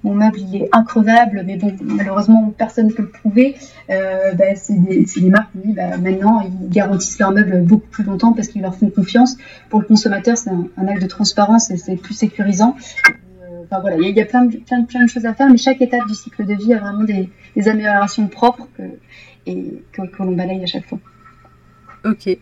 mon, 0.02 0.14
meuble, 0.14 0.38
il 0.38 0.62
est 0.62 0.68
increvable, 0.72 1.44
mais 1.46 1.56
bon, 1.56 1.74
malheureusement, 1.80 2.52
personne 2.56 2.88
ne 2.88 2.92
peut 2.92 3.02
le 3.02 3.10
prouver. 3.10 3.56
Euh, 3.90 4.32
bah, 4.34 4.54
c'est 4.56 4.74
des, 4.78 5.30
marques 5.30 5.52
qui 5.52 5.72
bah, 5.72 5.96
Maintenant, 5.98 6.40
ils 6.40 6.68
garantissent 6.68 7.18
leur 7.18 7.32
meuble 7.32 7.62
beaucoup 7.62 7.88
plus 7.88 8.04
longtemps 8.04 8.32
parce 8.32 8.48
qu'ils 8.48 8.62
leur 8.62 8.74
font 8.74 8.90
confiance. 8.90 9.36
Pour 9.70 9.80
le 9.80 9.86
consommateur, 9.86 10.36
c'est 10.36 10.50
un, 10.50 10.88
acte 10.88 11.02
de 11.02 11.08
transparence 11.08 11.70
et 11.70 11.76
c'est 11.76 11.96
plus 11.96 12.14
sécurisant. 12.14 12.76
Enfin, 13.64 13.80
voilà, 13.80 13.96
il 13.98 14.16
y, 14.16 14.20
a, 14.20 14.24
plein 14.24 14.44
de, 14.44 14.58
plein, 14.58 14.82
de, 14.82 15.08
choses 15.08 15.26
à 15.26 15.34
faire, 15.34 15.48
mais 15.50 15.56
chaque 15.56 15.80
étape 15.80 16.06
du 16.06 16.14
cycle 16.14 16.46
de 16.46 16.54
vie 16.54 16.72
a 16.72 16.78
vraiment 16.78 17.02
des, 17.02 17.30
améliorations 17.68 18.28
propres 18.28 18.68
et 19.46 19.82
que, 19.92 20.02
que 20.02 20.22
l'on 20.22 20.32
balaye 20.32 20.62
à 20.62 20.66
chaque 20.66 20.86
fois. 20.86 20.98
Ok. 22.04 22.38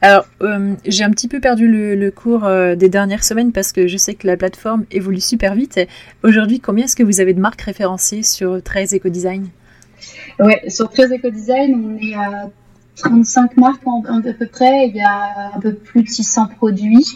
Alors, 0.00 0.26
euh, 0.42 0.74
j'ai 0.84 1.04
un 1.04 1.10
petit 1.10 1.28
peu 1.28 1.40
perdu 1.40 1.68
le, 1.68 2.10
cours 2.10 2.44
euh, 2.44 2.74
des 2.74 2.88
dernières 2.88 3.24
semaines 3.24 3.52
parce 3.52 3.72
que 3.72 3.86
je 3.86 3.96
sais 3.96 4.14
que 4.14 4.26
la 4.26 4.36
plateforme 4.36 4.84
évolue 4.90 5.20
super 5.20 5.54
vite. 5.54 5.80
Aujourd'hui, 6.22 6.60
combien 6.60 6.84
est-ce 6.84 6.96
que 6.96 7.02
vous 7.02 7.20
avez 7.20 7.34
de 7.34 7.40
marques 7.40 7.62
référencées 7.62 8.22
sur 8.22 8.62
13 8.62 8.94
Ecodesign 8.94 9.48
Ouais, 10.38 10.62
sur 10.68 10.90
13 10.90 11.12
Ecodesign, 11.12 11.74
on 11.74 11.96
est 11.96 12.14
à 12.14 12.50
35 12.96 13.56
marques 13.56 13.82
à 13.86 14.32
peu 14.32 14.46
près. 14.46 14.88
Il 14.88 14.96
y 14.96 15.00
a 15.00 15.52
un 15.54 15.60
peu 15.60 15.74
plus 15.74 16.02
de 16.02 16.08
600 16.08 16.48
produits. 16.56 17.06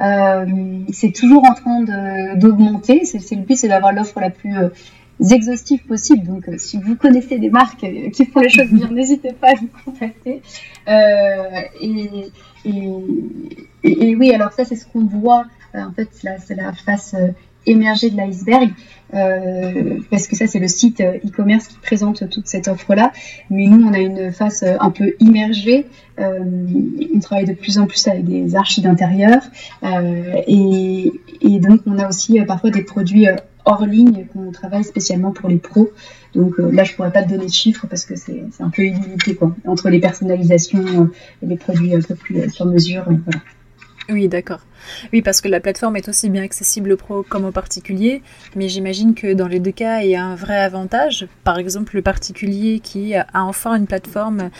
Euh, 0.00 0.44
c'est 0.92 1.12
toujours 1.12 1.44
en 1.44 1.54
train 1.54 2.34
d'augmenter. 2.36 3.04
C'est 3.04 3.34
le 3.34 3.42
but, 3.42 3.56
c'est 3.56 3.68
d'avoir 3.68 3.92
l'offre 3.92 4.20
la 4.20 4.30
plus 4.30 4.52
exhaustifs 5.20 5.86
possibles. 5.86 6.26
Donc, 6.26 6.48
euh, 6.48 6.56
si 6.58 6.78
vous 6.78 6.96
connaissez 6.96 7.38
des 7.38 7.50
marques 7.50 7.84
euh, 7.84 8.10
qui 8.10 8.26
font 8.26 8.40
les 8.40 8.48
choses 8.48 8.70
bien, 8.70 8.88
n'hésitez 8.90 9.32
pas 9.32 9.50
à 9.50 9.54
nous 9.60 9.70
contacter. 9.84 10.42
Euh, 10.88 11.60
et, 11.80 12.30
et, 13.84 14.16
oui, 14.16 14.32
alors 14.32 14.52
ça, 14.52 14.64
c'est 14.64 14.76
ce 14.76 14.86
qu'on 14.86 15.04
voit. 15.04 15.44
en 15.74 15.92
fait, 15.92 16.08
c'est 16.12 16.54
la, 16.54 16.62
la, 16.62 16.72
face 16.72 17.14
émergée 17.66 18.10
de 18.10 18.16
l'iceberg. 18.16 18.70
Parce 20.10 20.26
que 20.26 20.34
ça 20.34 20.48
c'est 20.48 20.58
le 20.58 20.66
site 20.66 21.00
e-commerce 21.00 21.68
qui 21.68 21.78
présente 21.78 22.28
toute 22.28 22.48
cette 22.48 22.66
offre-là. 22.66 23.12
Mais 23.48 23.66
nous, 23.66 23.86
on 23.86 23.92
a 23.92 23.98
une 23.98 24.32
face 24.32 24.64
un 24.64 24.90
peu 24.90 25.14
immergée. 25.20 25.86
on 26.18 27.20
travaille 27.20 27.44
de 27.44 27.52
plus 27.52 27.78
en 27.78 27.86
plus 27.86 28.08
avec 28.08 28.24
des 28.24 28.56
archives 28.56 28.84
d'intérieur 28.84 29.42
et, 29.82 31.12
donc 31.60 31.82
on 31.86 31.98
a 31.98 32.08
aussi 32.08 32.40
parfois 32.40 32.70
des 32.70 32.82
produits 32.82 33.28
hors 33.64 33.86
ligne 33.86 34.26
qu'on 34.32 34.50
travaille 34.50 34.84
spécialement 34.84 35.32
pour 35.32 35.48
les 35.48 35.56
pros. 35.56 35.90
Donc 36.34 36.54
là, 36.58 36.84
je 36.84 36.94
pourrais 36.94 37.12
pas 37.12 37.22
te 37.22 37.28
donner 37.28 37.46
de 37.46 37.52
chiffres 37.52 37.86
parce 37.88 38.04
que 38.04 38.16
c'est 38.16 38.44
un 38.60 38.70
peu 38.70 38.82
illimité 38.82 39.34
quoi. 39.34 39.54
Entre 39.66 39.88
les 39.88 40.00
personnalisations 40.00 41.10
et 41.42 41.46
les 41.46 41.56
produits 41.56 41.94
un 41.94 42.00
peu 42.00 42.14
plus 42.14 42.50
sur 42.50 42.66
mesure. 42.66 43.06
Oui, 44.10 44.28
d'accord. 44.28 44.60
Oui, 45.14 45.22
parce 45.22 45.40
que 45.40 45.48
la 45.48 45.60
plateforme 45.60 45.96
est 45.96 46.08
aussi 46.10 46.28
bien 46.28 46.42
accessible 46.42 46.92
aux 46.92 46.96
pros 46.98 47.22
comme 47.22 47.46
aux 47.46 47.52
particuliers, 47.52 48.22
mais 48.54 48.68
j'imagine 48.68 49.14
que 49.14 49.32
dans 49.32 49.48
les 49.48 49.60
deux 49.60 49.70
cas, 49.70 50.02
il 50.02 50.10
y 50.10 50.14
a 50.14 50.22
un 50.22 50.34
vrai 50.34 50.58
avantage. 50.58 51.26
Par 51.42 51.58
exemple, 51.58 51.96
le 51.96 52.02
particulier 52.02 52.80
qui 52.80 53.14
a 53.14 53.26
enfin 53.32 53.76
une 53.76 53.86
plateforme 53.86 54.50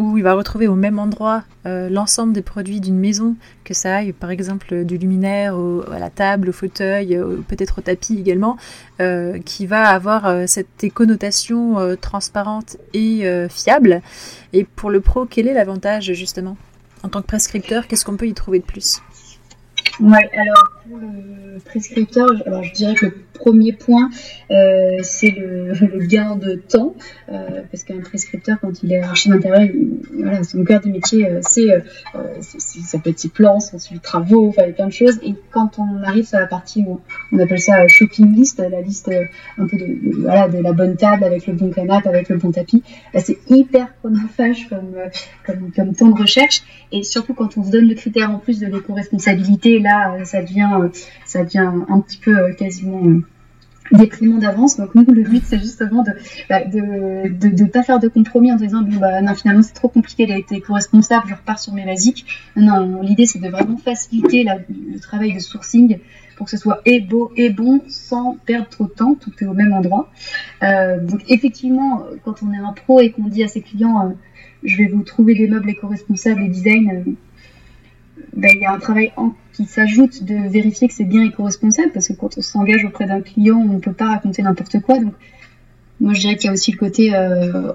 où 0.00 0.16
il 0.16 0.24
va 0.24 0.32
retrouver 0.32 0.66
au 0.66 0.74
même 0.74 0.98
endroit 0.98 1.44
euh, 1.66 1.90
l'ensemble 1.90 2.32
des 2.32 2.40
produits 2.40 2.80
d'une 2.80 2.98
maison, 2.98 3.36
que 3.64 3.74
ça 3.74 3.96
aille 3.96 4.12
par 4.12 4.30
exemple 4.30 4.84
du 4.84 4.96
luminaire 4.96 5.54
à 5.92 5.98
la 5.98 6.08
table, 6.08 6.48
au 6.48 6.52
fauteuil, 6.52 7.20
peut-être 7.48 7.78
au 7.78 7.82
tapis 7.82 8.18
également, 8.18 8.56
euh, 9.00 9.38
qui 9.44 9.66
va 9.66 9.90
avoir 9.90 10.26
euh, 10.26 10.44
cette 10.46 10.90
connotation 10.94 11.76
transparente 12.00 12.78
et 12.94 13.24
fiable. 13.50 14.00
Et 14.54 14.64
pour 14.64 14.90
le 14.90 15.00
pro, 15.00 15.26
quel 15.26 15.46
est 15.46 15.54
l'avantage 15.54 16.12
justement? 16.14 16.56
En 17.02 17.08
tant 17.08 17.20
que 17.20 17.26
prescripteur, 17.26 17.86
qu'est-ce 17.86 18.06
qu'on 18.06 18.16
peut 18.16 18.26
y 18.26 18.34
trouver 18.34 18.60
de 18.60 18.64
plus? 18.64 19.02
Ouais, 20.00 20.30
alors 20.34 20.70
pour 20.86 20.98
le 20.98 21.58
prescripteur, 21.60 22.28
alors 22.46 22.62
je 22.62 22.72
dirais 22.72 22.94
que 22.94 23.06
le 23.06 23.14
premier 23.34 23.72
point, 23.72 24.10
euh, 24.50 24.98
c'est 25.02 25.30
le, 25.30 25.72
gain 26.06 26.36
de 26.36 26.54
temps, 26.54 26.94
euh, 27.30 27.62
parce 27.70 27.84
qu'un 27.84 28.00
prescripteur, 28.00 28.58
quand 28.60 28.82
il 28.82 28.92
est 28.92 29.00
archi 29.00 29.28
d'intérieur, 29.28 29.68
voilà, 30.12 30.42
son 30.42 30.64
cœur 30.64 30.80
de 30.80 30.88
métier, 30.88 31.26
euh, 31.26 31.40
c'est, 31.42 31.68
ça 32.40 32.98
peut 32.98 33.10
être 33.10 33.18
ses 33.18 33.30
son 33.34 33.78
suivi 33.78 33.98
de 33.98 34.02
travaux, 34.02 34.52
plein 34.76 34.86
de 34.86 34.92
choses. 34.92 35.18
Et 35.22 35.34
quand 35.50 35.78
on 35.78 36.02
arrive 36.02 36.26
sur 36.26 36.38
la 36.38 36.46
partie, 36.46 36.84
où 36.86 37.00
on 37.32 37.38
appelle 37.38 37.60
ça 37.60 37.86
shopping 37.88 38.34
list, 38.34 38.58
la 38.58 38.80
liste 38.80 39.10
un 39.58 39.66
peu 39.66 39.76
de, 39.76 40.62
la 40.62 40.72
bonne 40.72 40.96
table 40.96 41.24
avec 41.24 41.46
le 41.46 41.54
bon 41.54 41.70
canapé, 41.70 42.08
avec 42.08 42.28
le 42.28 42.36
bon 42.36 42.50
tapis, 42.50 42.82
bah, 43.12 43.20
c'est 43.20 43.38
hyper 43.48 43.88
chronophage 43.98 44.68
comme, 44.68 45.70
comme 45.74 45.94
temps 45.94 46.08
de 46.08 46.20
recherche. 46.20 46.62
Et 46.92 47.02
surtout 47.02 47.34
quand 47.34 47.56
on 47.56 47.64
se 47.64 47.70
donne 47.70 47.88
le 47.88 47.94
critère 47.94 48.30
en 48.30 48.38
plus 48.38 48.58
de 48.58 48.66
l'éco-responsabilité, 48.66 49.78
là, 49.78 50.24
ça 50.24 50.42
devient, 50.42 50.69
ça 51.24 51.44
devient 51.44 51.70
un 51.88 52.00
petit 52.00 52.18
peu 52.18 52.52
quasiment 52.54 53.20
déprimant 53.92 54.38
d'avance. 54.38 54.76
Donc 54.76 54.94
nous, 54.94 55.04
le 55.04 55.22
but, 55.22 55.42
c'est 55.44 55.58
justement 55.58 56.02
de 56.02 56.12
bah, 56.48 56.64
de, 56.64 57.48
de, 57.48 57.64
pas 57.64 57.82
faire 57.82 57.98
de 57.98 58.08
compromis 58.08 58.52
en 58.52 58.56
disant 58.56 58.82
bon 58.82 58.96
bah 58.98 59.20
non 59.22 59.34
finalement 59.34 59.62
c'est 59.62 59.74
trop 59.74 59.88
compliqué 59.88 60.26
d'être 60.26 60.52
éco-responsable, 60.52 61.26
je 61.28 61.34
repars 61.34 61.58
sur 61.58 61.72
mes 61.72 61.84
basiques. 61.84 62.26
Non, 62.56 63.02
l'idée 63.02 63.26
c'est 63.26 63.40
de 63.40 63.48
vraiment 63.48 63.76
faciliter 63.76 64.44
le 64.44 65.00
travail 65.00 65.34
de 65.34 65.40
sourcing 65.40 65.98
pour 66.36 66.46
que 66.46 66.50
ce 66.52 66.56
soit 66.56 66.80
et 66.86 67.00
beau 67.00 67.32
et 67.36 67.50
bon 67.50 67.82
sans 67.88 68.36
perdre 68.46 68.68
trop 68.68 68.84
de 68.84 68.90
temps, 68.90 69.14
tout 69.14 69.32
est 69.40 69.46
au 69.46 69.54
même 69.54 69.72
endroit. 69.72 70.10
Euh, 70.62 70.98
donc 71.00 71.20
effectivement, 71.28 72.04
quand 72.24 72.42
on 72.42 72.52
est 72.52 72.58
un 72.58 72.72
pro 72.72 73.00
et 73.00 73.10
qu'on 73.10 73.28
dit 73.28 73.42
à 73.42 73.48
ses 73.48 73.60
clients 73.60 74.06
euh, 74.06 74.10
je 74.62 74.76
vais 74.76 74.86
vous 74.86 75.02
trouver 75.02 75.34
des 75.34 75.48
meubles 75.48 75.70
éco-responsables 75.70 76.42
et 76.42 76.48
design, 76.48 76.90
euh, 76.90 77.10
bah, 78.36 78.48
il 78.52 78.60
y 78.60 78.64
a 78.64 78.72
un 78.72 78.78
travail 78.78 79.12
en 79.16 79.32
qui 79.60 79.66
s'ajoute 79.66 80.24
de 80.24 80.48
vérifier 80.48 80.88
que 80.88 80.94
c'est 80.94 81.04
bien 81.04 81.22
éco-responsable, 81.22 81.90
parce 81.92 82.08
que 82.08 82.14
quand 82.14 82.38
on 82.38 82.40
s'engage 82.40 82.82
auprès 82.84 83.04
d'un 83.04 83.20
client, 83.20 83.58
on 83.58 83.74
ne 83.74 83.78
peut 83.78 83.92
pas 83.92 84.06
raconter 84.06 84.42
n'importe 84.42 84.80
quoi. 84.80 84.98
Donc, 84.98 85.12
moi, 86.00 86.14
je 86.14 86.20
dirais 86.20 86.36
qu'il 86.36 86.46
y 86.46 86.48
a 86.48 86.54
aussi 86.54 86.72
le 86.72 86.78
côté, 86.78 87.14
euh, 87.14 87.72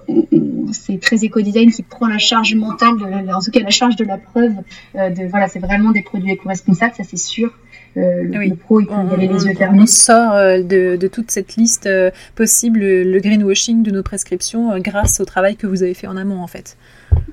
c'est 0.74 1.00
très 1.00 1.24
éco-design 1.24 1.72
qui 1.72 1.84
prend 1.84 2.08
la 2.08 2.18
charge 2.18 2.56
mentale, 2.56 2.98
de, 2.98 3.32
en 3.32 3.40
tout 3.40 3.52
cas 3.52 3.60
la 3.60 3.70
charge 3.70 3.98
de 3.98 4.04
la 4.04 4.18
preuve. 4.18 4.54
Euh, 4.96 5.12
de 5.12 5.28
voilà, 5.28 5.48
c'est 5.48 5.60
vraiment 5.60 5.92
des 5.92 6.02
produits 6.02 6.32
éco-responsables, 6.32 6.94
ça 6.96 7.04
c'est 7.04 7.18
sûr. 7.18 7.54
Euh, 7.98 8.24
le, 8.24 8.56
pro, 8.56 8.82
il 8.82 8.88
aller 9.14 9.28
les 9.28 9.46
yeux 9.46 9.54
fermés. 9.54 9.84
On 9.84 9.86
sort 9.86 10.34
de, 10.34 10.96
de, 10.96 11.08
toute 11.08 11.30
cette 11.30 11.56
liste 11.56 11.88
possible 12.34 12.80
le 12.80 13.20
greenwashing 13.20 13.84
de 13.84 13.92
nos 13.92 14.04
prescriptions 14.04 14.80
grâce 14.80 15.20
au 15.22 15.26
travail 15.26 15.56
que 15.56 15.68
vous 15.68 15.84
avez 15.84 15.94
fait 15.94 16.08
en 16.08 16.18
amont, 16.18 16.42
en 16.42 16.48
fait. 16.48 16.78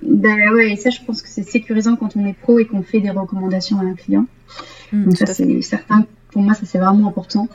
Ben 0.03 0.51
ouais, 0.53 0.73
et 0.73 0.77
ça, 0.77 0.91
je 0.91 1.01
pense 1.07 1.23
que 1.23 1.29
c'est 1.29 1.43
sécurisant 1.43 1.97
quand 1.97 2.17
on 2.17 2.27
est 2.27 2.33
pro 2.33 2.59
et 2.59 2.67
qu'on 2.67 2.83
fait 2.83 3.01
des 3.01 3.11
recommandations 3.11 3.79
à 3.79 3.83
un 3.85 3.95
client. 3.95 4.27
Hmm, 4.93 5.05
Donc 5.05 5.17
ça, 5.17 5.27
c'est 5.27 5.63
certain. 5.63 6.07
Pour 6.31 6.43
moi, 6.43 6.55
ça 6.55 6.67
c'est 6.67 6.79
vraiment 6.79 7.09
important. 7.09 7.49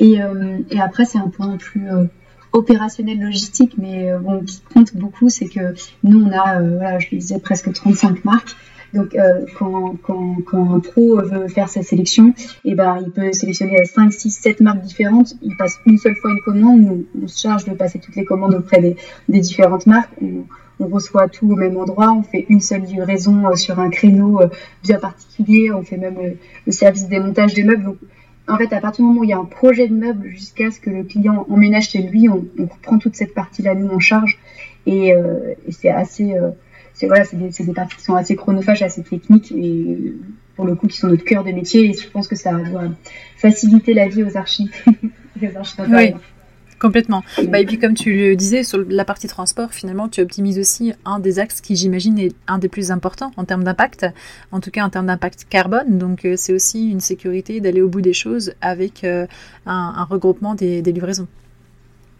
Et, 0.00 0.20
euh, 0.22 0.58
et 0.70 0.80
après, 0.80 1.04
c'est 1.04 1.18
un 1.18 1.28
point 1.28 1.56
plus 1.56 1.88
euh, 1.90 2.04
opérationnel, 2.52 3.20
logistique, 3.20 3.74
mais 3.78 4.10
euh, 4.10 4.18
bon, 4.18 4.40
qui 4.44 4.60
compte 4.72 4.96
beaucoup, 4.96 5.28
c'est 5.28 5.46
que 5.46 5.74
nous, 6.02 6.22
on 6.22 6.32
a, 6.32 6.60
voilà, 6.60 6.98
je 6.98 7.08
le 7.12 7.18
disais, 7.18 7.38
presque 7.38 7.72
35 7.72 8.24
marques. 8.24 8.56
Donc, 8.94 9.16
quand, 9.58 9.96
quand, 10.02 10.36
quand, 10.44 10.74
un 10.74 10.80
pro 10.80 11.16
veut 11.22 11.48
faire 11.48 11.68
sa 11.68 11.82
sélection, 11.82 12.34
et 12.64 12.72
eh 12.72 12.74
ben, 12.74 12.98
il 13.04 13.10
peut 13.10 13.32
sélectionner 13.32 13.84
5, 13.84 14.12
6, 14.12 14.30
7 14.30 14.60
marques 14.60 14.82
différentes. 14.82 15.34
Il 15.42 15.56
passe 15.56 15.78
une 15.86 15.98
seule 15.98 16.16
fois 16.16 16.30
une 16.30 16.40
commande. 16.40 16.82
Nous, 16.82 17.06
on 17.22 17.26
se 17.26 17.40
charge 17.40 17.64
de 17.64 17.72
passer 17.72 17.98
toutes 17.98 18.16
les 18.16 18.24
commandes 18.24 18.54
auprès 18.54 18.80
des, 18.80 18.96
des 19.28 19.40
différentes 19.40 19.86
marques 19.86 20.12
on 20.82 20.86
reçoit 20.88 21.28
tout 21.28 21.50
au 21.50 21.56
même 21.56 21.76
endroit, 21.76 22.12
on 22.12 22.22
fait 22.22 22.46
une 22.48 22.60
seule 22.60 22.82
livraison 22.82 23.46
euh, 23.46 23.54
sur 23.54 23.78
un 23.78 23.90
créneau 23.90 24.40
euh, 24.40 24.48
bien 24.82 24.98
particulier, 24.98 25.70
on 25.72 25.82
fait 25.82 25.96
même 25.96 26.16
euh, 26.18 26.30
le 26.66 26.72
service 26.72 27.08
des 27.08 27.20
montages 27.20 27.54
des 27.54 27.64
meubles. 27.64 27.84
Donc, 27.84 27.96
en 28.48 28.56
fait, 28.56 28.72
à 28.72 28.80
partir 28.80 29.04
du 29.04 29.08
moment 29.08 29.20
où 29.20 29.24
il 29.24 29.30
y 29.30 29.32
a 29.32 29.38
un 29.38 29.44
projet 29.44 29.86
de 29.86 29.94
meuble 29.94 30.28
jusqu'à 30.28 30.70
ce 30.70 30.80
que 30.80 30.90
le 30.90 31.04
client 31.04 31.46
emménage 31.48 31.90
chez 31.90 32.02
lui, 32.02 32.28
on, 32.28 32.44
prend 32.82 32.98
toute 32.98 33.14
cette 33.14 33.34
partie-là 33.34 33.74
nous 33.74 33.88
en 33.88 34.00
charge 34.00 34.38
et, 34.84 35.14
c'est 35.70 35.90
assez, 35.90 36.34
c'est 36.94 37.06
voilà, 37.06 37.24
c'est 37.24 37.36
des, 37.36 37.72
parties 37.72 37.96
qui 37.96 38.02
sont 38.02 38.14
assez 38.14 38.36
chronophages, 38.36 38.82
assez 38.82 39.02
techniques 39.02 39.52
et 39.52 40.14
pour 40.56 40.66
le 40.66 40.74
coup 40.74 40.86
qui 40.86 40.96
sont 40.98 41.08
notre 41.08 41.24
cœur 41.24 41.44
de 41.44 41.50
métier. 41.50 41.90
Et 41.90 41.94
je 41.94 42.08
pense 42.08 42.28
que 42.28 42.36
ça 42.36 42.52
doit 42.52 42.90
faciliter 43.36 43.94
la 43.94 44.08
vie 44.08 44.22
aux 44.22 44.36
archives. 44.36 44.70
oui. 45.42 46.14
Complètement. 46.82 47.22
Bah, 47.48 47.60
et 47.60 47.64
puis 47.64 47.78
comme 47.78 47.94
tu 47.94 48.12
le 48.12 48.34
disais, 48.34 48.64
sur 48.64 48.84
la 48.88 49.04
partie 49.04 49.28
transport, 49.28 49.72
finalement, 49.72 50.08
tu 50.08 50.20
optimises 50.20 50.58
aussi 50.58 50.92
un 51.04 51.20
des 51.20 51.38
axes 51.38 51.60
qui, 51.60 51.76
j'imagine, 51.76 52.18
est 52.18 52.34
un 52.48 52.58
des 52.58 52.66
plus 52.66 52.90
importants 52.90 53.30
en 53.36 53.44
termes 53.44 53.62
d'impact, 53.62 54.04
en 54.50 54.58
tout 54.58 54.72
cas 54.72 54.84
en 54.84 54.90
termes 54.90 55.06
d'impact 55.06 55.46
carbone. 55.48 55.98
Donc 55.98 56.24
euh, 56.24 56.34
c'est 56.36 56.52
aussi 56.52 56.90
une 56.90 56.98
sécurité 56.98 57.60
d'aller 57.60 57.82
au 57.82 57.88
bout 57.88 58.00
des 58.00 58.12
choses 58.12 58.54
avec 58.60 59.04
euh, 59.04 59.28
un, 59.64 60.02
regroupement 60.10 60.56
des, 60.56 60.82
livraisons. 60.82 61.28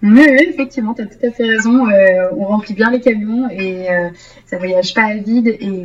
Oui, 0.02 0.26
effectivement, 0.48 0.94
tu 0.94 1.02
as 1.02 1.06
tout 1.06 1.24
à 1.24 1.30
fait 1.30 1.44
raison. 1.44 1.88
Euh, 1.88 2.28
on 2.36 2.44
remplit 2.44 2.74
bien 2.74 2.90
les 2.90 3.00
camions 3.00 3.48
et 3.50 3.86
ça 4.46 4.58
voyage 4.58 4.94
pas 4.94 5.04
à 5.04 5.14
vide. 5.14 5.46
Et 5.46 5.84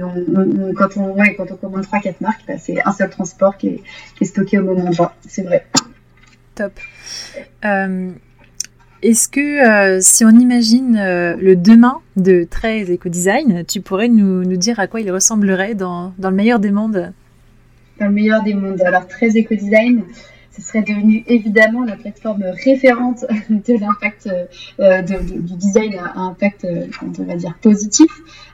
quand, 0.75 0.97
on, 0.97 1.15
quand 1.37 1.51
on 1.51 1.55
commande 1.55 1.83
3-4 1.83 2.15
marques, 2.21 2.41
bah, 2.47 2.57
c'est 2.57 2.81
un 2.83 2.91
seul 2.91 3.09
transport 3.11 3.57
qui 3.57 3.67
est, 3.67 3.81
qui 4.15 4.23
est 4.23 4.27
stocké 4.27 4.57
au 4.57 4.63
moment 4.63 4.85
endroit. 4.87 5.13
C'est 5.27 5.43
vrai. 5.43 5.65
Top. 6.55 6.73
Est-ce 9.03 9.29
que 9.29 9.39
euh, 9.39 9.99
si 10.01 10.25
on 10.25 10.31
imagine 10.31 10.97
euh, 10.97 11.35
le 11.39 11.55
demain 11.55 11.99
de 12.15 12.47
13 12.49 12.89
Eco-Design, 12.89 13.63
tu 13.67 13.79
pourrais 13.79 14.07
nous, 14.07 14.43
dire 14.57 14.79
à 14.79 14.87
quoi 14.87 15.01
il 15.01 15.11
ressemblerait 15.11 15.75
dans, 15.75 16.13
dans, 16.17 16.31
le 16.31 16.35
meilleur 16.35 16.59
des 16.59 16.71
mondes? 16.71 17.13
Dans 17.99 18.07
le 18.07 18.11
meilleur 18.11 18.41
des 18.41 18.55
mondes. 18.55 18.81
Alors 18.81 19.05
13 19.05 19.37
Eco-Design, 19.37 20.03
ce 20.57 20.61
serait 20.61 20.81
devenu 20.81 21.23
évidemment 21.27 21.83
la 21.83 21.95
plateforme 21.95 22.43
référente 22.43 23.25
de 23.49 23.79
l'impact 23.79 24.29
euh, 24.79 25.01
du 25.01 25.53
design 25.53 25.95
à, 25.95 26.19
impact, 26.19 26.67
on 27.01 27.23
va 27.23 27.35
dire, 27.35 27.55
positif. 27.61 28.09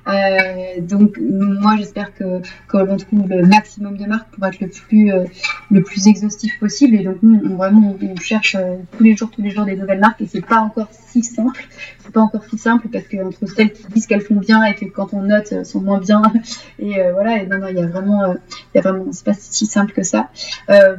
Euh, 0.08 0.82
donc 0.82 1.18
moi 1.22 1.76
j'espère 1.78 2.14
que, 2.14 2.42
que 2.68 2.78
l'on 2.78 2.98
trouve 2.98 3.26
le 3.30 3.46
maximum 3.46 3.96
de 3.96 4.06
marques 4.06 4.30
pour 4.32 4.46
être 4.46 4.60
le 4.60 4.68
plus 4.68 5.14
euh, 5.14 5.24
le 5.72 5.82
plus 5.82 6.08
exhaustif 6.08 6.60
possible 6.60 6.96
et 6.96 7.04
donc 7.06 7.20
nous 7.24 7.40
on, 7.50 7.56
vraiment 7.56 7.96
on 8.02 8.16
cherche 8.18 8.56
euh, 8.56 8.76
tous 8.98 9.04
les 9.04 9.16
jours 9.16 9.32
tous 9.32 9.42
les 9.42 9.50
jours 9.50 9.64
des 9.64 9.78
nouvelles 9.78 10.02
marques 10.02 10.20
et 10.20 10.26
c'est 10.26 10.46
pas 10.46 10.60
encore 10.60 10.90
si 11.14 11.24
simple. 11.24 11.68
C'est 12.00 12.12
pas 12.12 12.22
encore 12.22 12.44
si 12.46 12.58
simple 12.58 12.88
parce 12.92 13.06
que 13.06 13.18
entre 13.24 13.46
celles 13.48 13.72
qui 13.72 13.86
disent 13.88 14.08
qu'elles 14.08 14.22
font 14.22 14.36
bien 14.36 14.64
et 14.66 14.76
que 14.76 14.86
quand 14.86 15.14
on 15.14 15.22
note 15.22 15.66
sont 15.66 15.82
moins 15.82 16.00
bien. 16.00 16.22
Et 16.80 16.96
voilà 17.14 17.42
et 17.42 17.48
non 17.48 17.60
non 17.60 17.68
il 17.70 17.78
y 17.78 17.82
a 17.82 17.88
vraiment 17.88 18.34
il 18.34 18.76
y 18.76 18.78
a 18.80 18.82
vraiment 18.82 19.06
c'est 19.12 19.26
pas 19.26 19.34
si 19.34 19.66
simple 19.66 19.94
que 19.94 20.04
ça. 20.04 20.30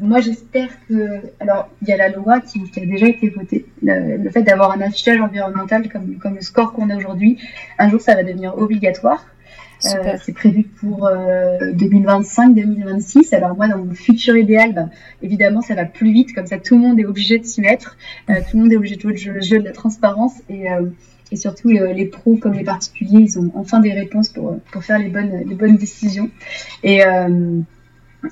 Moi 0.01 0.21
j'espère 0.21 0.69
que 0.89 1.21
alors 1.41 1.69
il 1.83 1.89
y 1.89 1.93
a 1.93 1.97
la 1.97 2.09
loi 2.09 2.41
qui, 2.41 2.63
qui 2.71 2.81
a 2.81 2.87
déjà 2.87 3.07
été 3.07 3.29
votée. 3.29 3.67
Le, 3.83 4.17
le 4.17 4.31
fait 4.31 4.43
d'avoir 4.43 4.71
un 4.73 4.81
affichage 4.81 5.21
environnemental 5.21 5.89
comme 5.91 6.17
comme 6.19 6.37
le 6.37 6.41
score 6.41 6.73
qu'on 6.73 6.91
a 6.91 6.97
aujourd'hui 6.97 7.39
un 7.79 7.89
jour 7.91 8.01
ça 8.01 8.15
va 8.15 8.23
devenir 8.23 8.57
obligatoire 8.57 9.25
euh, 9.87 10.17
c'est 10.25 10.33
prévu 10.33 10.65
pour 10.65 11.09
2025-2026. 11.09 13.35
Euh, 13.35 13.37
Alors 13.37 13.57
moi, 13.57 13.69
dans 13.69 13.79
mon 13.79 13.95
futur 13.95 14.37
idéal, 14.37 14.75
bah, 14.75 14.89
évidemment, 15.23 15.61
ça 15.61 15.75
va 15.75 15.85
plus 15.85 16.13
vite, 16.13 16.35
comme 16.35 16.47
ça 16.47 16.59
tout 16.59 16.77
le 16.77 16.81
monde 16.81 16.99
est 16.99 17.05
obligé 17.05 17.39
de 17.39 17.45
s'y 17.45 17.61
mettre, 17.61 17.97
euh, 18.31 18.35
tout 18.49 18.57
le 18.57 18.63
monde 18.63 18.73
est 18.73 18.77
obligé 18.77 18.97
de 18.97 19.01
jouer 19.01 19.13
le 19.13 19.41
jeu, 19.41 19.59
de 19.59 19.65
la 19.65 19.73
transparence. 19.73 20.35
Et, 20.49 20.67
et 21.33 21.37
surtout 21.37 21.69
les 21.69 22.05
pros 22.07 22.37
comme 22.37 22.53
les 22.53 22.65
particuliers, 22.65 23.21
ils 23.21 23.39
ont 23.39 23.51
enfin 23.55 23.81
des 23.81 23.93
réponses 23.93 24.29
pour, 24.29 24.59
pour 24.71 24.85
faire 24.85 24.99
les 24.99 25.09
bonnes, 25.09 25.43
les 25.47 25.55
bonnes 25.55 25.77
décisions. 25.77 26.31
Et 26.83 27.03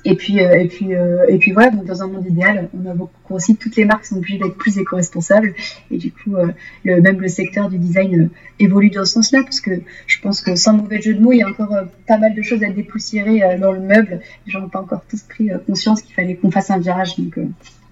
Et 0.05 0.15
puis, 0.15 0.39
euh, 0.39 0.57
et 0.57 0.67
puis, 0.67 0.95
euh, 0.95 1.25
et 1.27 1.37
puis 1.37 1.51
voilà, 1.51 1.69
donc 1.69 1.85
dans 1.85 2.01
un 2.01 2.07
monde 2.07 2.25
idéal, 2.25 2.69
on 2.73 2.89
a 2.89 2.93
beaucoup 2.93 3.35
aussi 3.35 3.55
toutes 3.55 3.75
les 3.75 3.85
marques 3.85 4.05
sont 4.05 4.17
obligées 4.17 4.37
d'être 4.37 4.55
plus 4.55 4.77
éco-responsables. 4.77 5.53
Et 5.91 5.97
du 5.97 6.11
coup, 6.11 6.35
euh, 6.35 6.47
le, 6.83 7.01
même 7.01 7.19
le 7.19 7.27
secteur 7.27 7.69
du 7.69 7.77
design 7.77 8.29
évolue 8.59 8.89
dans 8.89 9.05
ce 9.05 9.13
sens-là, 9.13 9.43
parce 9.43 9.61
que 9.61 9.71
je 10.07 10.19
pense 10.21 10.41
que 10.41 10.55
sans 10.55 10.73
mauvais 10.73 11.01
jeu 11.01 11.13
de 11.13 11.21
mots, 11.21 11.31
il 11.31 11.39
y 11.39 11.43
a 11.43 11.49
encore 11.49 11.75
pas 12.07 12.17
mal 12.17 12.33
de 12.33 12.41
choses 12.41 12.63
à 12.63 12.69
dépoussiérer 12.69 13.57
dans 13.59 13.71
le 13.71 13.79
meuble. 13.79 14.19
Les 14.45 14.51
gens 14.51 14.61
n'ont 14.61 14.69
pas 14.69 14.81
encore 14.81 15.03
tous 15.09 15.21
pris 15.21 15.49
conscience 15.67 16.01
qu'il 16.01 16.13
fallait 16.13 16.35
qu'on 16.35 16.51
fasse 16.51 16.69
un 16.71 16.79
virage. 16.79 17.17
Donc, 17.17 17.37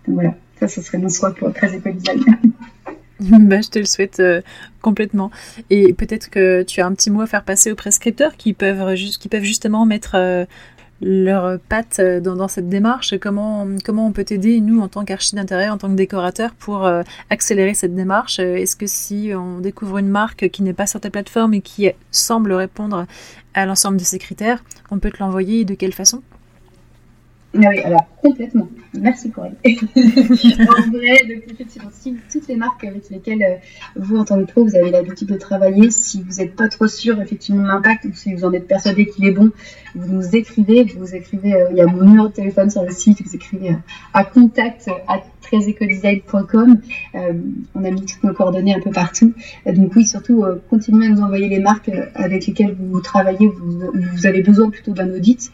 voilà, 0.08 0.36
ça, 0.60 0.67
ce 0.67 0.81
serait 0.81 0.98
mon 0.98 1.10
souhait 1.10 1.34
pour 1.34 1.53
très 1.53 1.75
éco-design. 1.75 2.24
Bah, 3.22 3.62
je 3.62 3.70
te 3.70 3.77
le 3.77 3.86
souhaite 3.86 4.20
complètement. 4.81 5.29
Et 5.70 5.93
peut-être 5.93 6.31
que 6.31 6.63
tu 6.63 6.81
as 6.81 6.88
un 6.88 6.93
petit 6.96 7.12
mot 7.12 7.22
à 7.22 7.27
faire 7.27 7.43
passer 7.43 7.72
aux 7.72 7.75
prescripteurs 7.75 8.36
qui 8.36 8.53
peuvent, 8.53 8.96
qui 8.96 9.29
peuvent 9.29 9.43
justement 9.43 9.86
mettre 9.86 10.48
pattes 11.70 12.00
euh, 12.00 12.20
dans, 12.20 12.48
cette 12.48 12.70
démarche. 12.70 13.17
Comment, 13.20 13.67
comment 13.84 14.08
on 14.08 14.12
peut 14.12 14.24
t'aider, 14.24 14.62
nous, 14.62 14.81
en 14.81 14.88
tant 14.88 15.05
qu'archi 15.05 15.36
d'intérieur, 15.36 15.74
en 15.74 15.77
tant 15.77 15.89
que 15.89 15.96
décorateur, 15.96 16.53
pour 16.53 16.86
euh, 16.86 17.03
accélérer 17.29 17.74
cette 17.74 17.96
démarche? 17.96 18.39
Est-ce 18.39 18.75
que 18.75 18.88
si 18.88 19.31
on 19.36 19.60
découvre 19.60 19.98
une 19.98 20.10
marque 20.10 20.50
qui 20.50 20.63
n'est 20.63 20.74
pas 20.74 20.88
sur 20.88 21.00
ta 21.00 21.10
plateforme 21.10 21.53
et 21.53 21.62
qui 21.62 21.89
semble 22.12 22.53
répondre 22.53 23.05
à 23.53 23.65
l'ensemble 23.65 23.98
de 23.98 24.03
ces 24.03 24.20
critères, 24.20 24.63
on 24.91 25.00
peut 25.00 25.12
te 25.12 25.17
l'envoyer 25.20 25.62
et 25.62 25.65
de 25.65 25.74
quelle 25.74 25.93
façon? 25.93 26.22
Ah 27.53 27.67
oui, 27.70 27.79
alors 27.79 28.05
complètement. 28.22 28.70
Merci 28.93 29.29
pour 29.29 29.46
elle. 29.46 29.55
en 29.65 30.91
vrai, 30.91 31.25
donc 31.27 31.43
effectivement, 31.51 31.89
si 31.91 32.15
toutes 32.31 32.48
les 32.48 32.55
marques 32.55 32.84
avec 32.84 33.10
lesquelles 33.10 33.43
euh, 33.43 33.55
vous, 33.98 34.17
en 34.17 34.24
tant 34.24 34.39
que 34.39 34.50
pro, 34.50 34.63
vous 34.63 34.75
avez 34.75 34.89
l'habitude 34.89 35.27
de 35.27 35.38
travailler, 35.38 35.91
si 35.91 36.22
vous 36.22 36.41
n'êtes 36.41 36.55
pas 36.55 36.70
trop 36.70 36.88
sûr 36.88 37.20
effectivement 37.22 37.63
de 37.63 37.67
l'impact 37.67 38.05
ou 38.05 38.13
si 38.13 38.34
vous 38.34 38.46
en 38.46 38.53
êtes 38.53 38.67
persuadé 38.67 39.05
qu'il 39.05 39.25
est 39.25 39.31
bon, 39.31 39.51
vous 39.96 40.13
nous 40.13 40.36
écrivez, 40.36 40.86
vous 40.98 41.13
écrivez, 41.13 41.53
euh, 41.53 41.67
il 41.72 41.77
y 41.77 41.81
a 41.81 41.88
mon 41.88 42.03
numéro 42.03 42.29
de 42.29 42.34
téléphone 42.34 42.70
sur 42.70 42.84
le 42.84 42.91
site, 42.91 43.22
vous 43.22 43.36
écrivez 43.36 43.72
euh, 43.72 43.77
à 44.13 44.24
contact 44.24 44.89
tresecodesign.com. 45.51 46.81
on 47.75 47.84
a 47.84 47.91
mis 47.91 48.05
toutes 48.05 48.24
nos 48.24 48.34
coordonnées 48.34 48.75
un 48.75 48.79
peu 48.79 48.91
partout. 48.91 49.34
donc 49.65 49.91
oui, 49.96 50.05
surtout, 50.05 50.43
continuez 50.70 51.08
à 51.08 51.10
nous 51.10 51.22
envoyer 51.22 51.50
les 51.50 51.60
marques 51.60 51.91
avec 52.15 52.48
lesquelles 52.48 52.75
vous 52.79 53.01
travaillez, 53.01 53.48
vous, 53.48 53.91
vous 53.93 54.25
avez 54.25 54.41
besoin 54.41 54.70
plutôt 54.70 54.91
d'un 54.93 55.13
audit. 55.13 55.51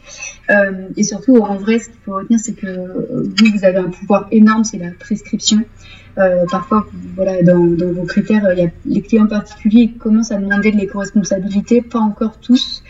et 0.96 1.02
surtout, 1.02 1.38
en 1.38 1.56
vrai, 1.56 1.78
ce 1.78 1.86
qu'il 1.86 2.00
faut 2.04 2.14
retenir, 2.14 2.40
c'est 2.40 2.54
que 2.54 2.66
vous, 2.66 3.58
vous 3.58 3.64
avez 3.64 3.78
un 3.78 3.90
pouvoir 3.90 4.28
énorme, 4.30 4.64
c'est 4.64 4.78
la 4.78 4.90
prescription. 4.90 5.64
Euh, 6.18 6.46
parfois, 6.50 6.86
voilà, 7.14 7.42
dans, 7.42 7.64
vos 7.64 8.04
critères, 8.04 8.52
il 8.52 8.58
y 8.58 8.66
a 8.66 8.70
les 8.86 9.02
clients 9.02 9.26
particuliers 9.26 9.92
commencent 9.92 10.32
à 10.32 10.36
demander 10.36 10.72
de 10.72 10.76
l'éco-responsabilité, 10.76 11.80
pas 11.80 12.00
encore 12.00 12.38
tous. 12.40 12.82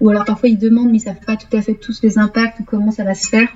Ou 0.00 0.10
alors 0.10 0.24
parfois 0.24 0.48
ils 0.48 0.58
demandent, 0.58 0.90
mais 0.90 0.98
ils 0.98 1.00
savent 1.00 1.24
pas 1.26 1.36
tout 1.36 1.54
à 1.56 1.62
fait 1.62 1.74
tous 1.74 2.00
les 2.02 2.18
impacts 2.18 2.60
ou 2.60 2.64
comment 2.64 2.92
ça 2.92 3.02
va 3.02 3.14
se 3.14 3.28
faire. 3.28 3.48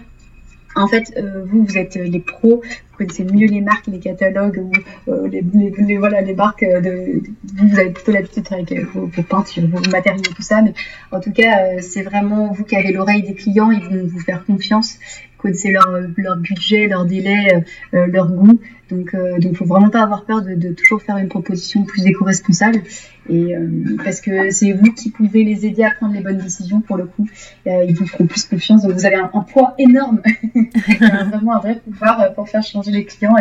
En 0.76 0.86
fait, 0.86 1.12
euh, 1.16 1.44
vous, 1.46 1.64
vous 1.64 1.78
êtes 1.78 1.96
les 1.96 2.20
pros, 2.20 2.62
vous 2.62 2.96
connaissez 2.96 3.24
mieux 3.24 3.48
les 3.48 3.60
marques, 3.60 3.86
les 3.88 3.98
catalogues, 3.98 4.58
ou, 4.58 4.72
euh, 5.10 5.28
les, 5.28 5.96
voilà, 5.96 6.20
les 6.20 6.34
marques. 6.34 6.64
De, 6.64 7.20
vous, 7.56 7.78
avez 7.78 7.90
plutôt 7.90 8.12
l'habitude 8.12 8.46
avec 8.50 8.72
vos, 8.92 9.06
vos 9.06 9.22
peintures, 9.22 9.66
vos 9.68 9.90
matériaux, 9.90 10.22
tout 10.22 10.42
ça. 10.42 10.62
Mais 10.62 10.74
en 11.10 11.20
tout 11.20 11.32
cas, 11.32 11.80
c'est 11.80 12.02
vraiment 12.02 12.52
vous 12.52 12.64
qui 12.64 12.76
avez 12.76 12.92
l'oreille 12.92 13.22
des 13.22 13.34
clients, 13.34 13.70
ils 13.70 13.82
vont 13.84 14.06
vous 14.06 14.20
faire 14.20 14.44
confiance 14.44 14.98
connaissez 15.40 15.70
leur, 15.70 15.88
leur 16.16 16.36
budget, 16.36 16.86
leur 16.88 17.04
délai, 17.04 17.64
euh, 17.94 18.06
leur 18.06 18.30
goût. 18.30 18.60
Donc, 18.90 19.14
euh, 19.14 19.38
donc, 19.38 19.56
faut 19.56 19.64
vraiment 19.64 19.88
pas 19.90 20.02
avoir 20.02 20.24
peur 20.24 20.42
de, 20.42 20.72
toujours 20.72 21.00
faire 21.00 21.16
une 21.16 21.28
proposition 21.28 21.84
plus 21.84 22.06
éco-responsable. 22.06 22.82
Euh, 23.30 23.96
parce 24.02 24.20
que 24.20 24.50
c'est 24.50 24.72
vous 24.72 24.92
qui 24.92 25.10
pouvez 25.10 25.44
les 25.44 25.64
aider 25.64 25.84
à 25.84 25.92
prendre 25.92 26.12
les 26.14 26.20
bonnes 26.20 26.38
décisions 26.38 26.80
pour 26.80 26.96
le 26.96 27.04
coup. 27.04 27.28
ils 27.66 27.94
vous 27.94 28.06
feront 28.06 28.26
plus 28.26 28.44
confiance. 28.44 28.82
Donc, 28.82 28.92
vous 28.92 29.06
avez 29.06 29.16
un, 29.16 29.28
poids 29.28 29.74
énorme, 29.78 30.20
vraiment 31.30 31.54
un 31.54 31.60
vrai 31.60 31.76
pouvoir 31.76 32.34
pour 32.34 32.48
faire 32.48 32.62
changer 32.62 32.90
les 32.90 33.04
clients. 33.04 33.36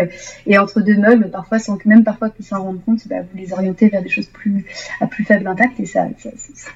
Et, 0.45 0.57
entre 0.59 0.81
deux 0.81 0.97
meubles, 0.97 1.31
parfois 1.31 1.57
sans 1.57 1.77
que 1.77 1.89
même 1.89 2.03
parfois 2.03 2.29
qu'ils 2.29 2.45
s'en 2.45 2.61
rendent 2.61 2.83
compte, 2.83 3.07
bah, 3.07 3.21
vous 3.21 3.37
les 3.37 3.51
orienter 3.51 3.89
vers 3.89 4.03
des 4.03 4.09
choses 4.09 4.27
plus 4.27 4.65
à 5.01 5.07
plus 5.07 5.23
faible 5.23 5.47
impact. 5.47 5.79
Et 5.79 5.85
ça, 5.85 6.07
ça 6.19 6.29
ça, 6.35 6.69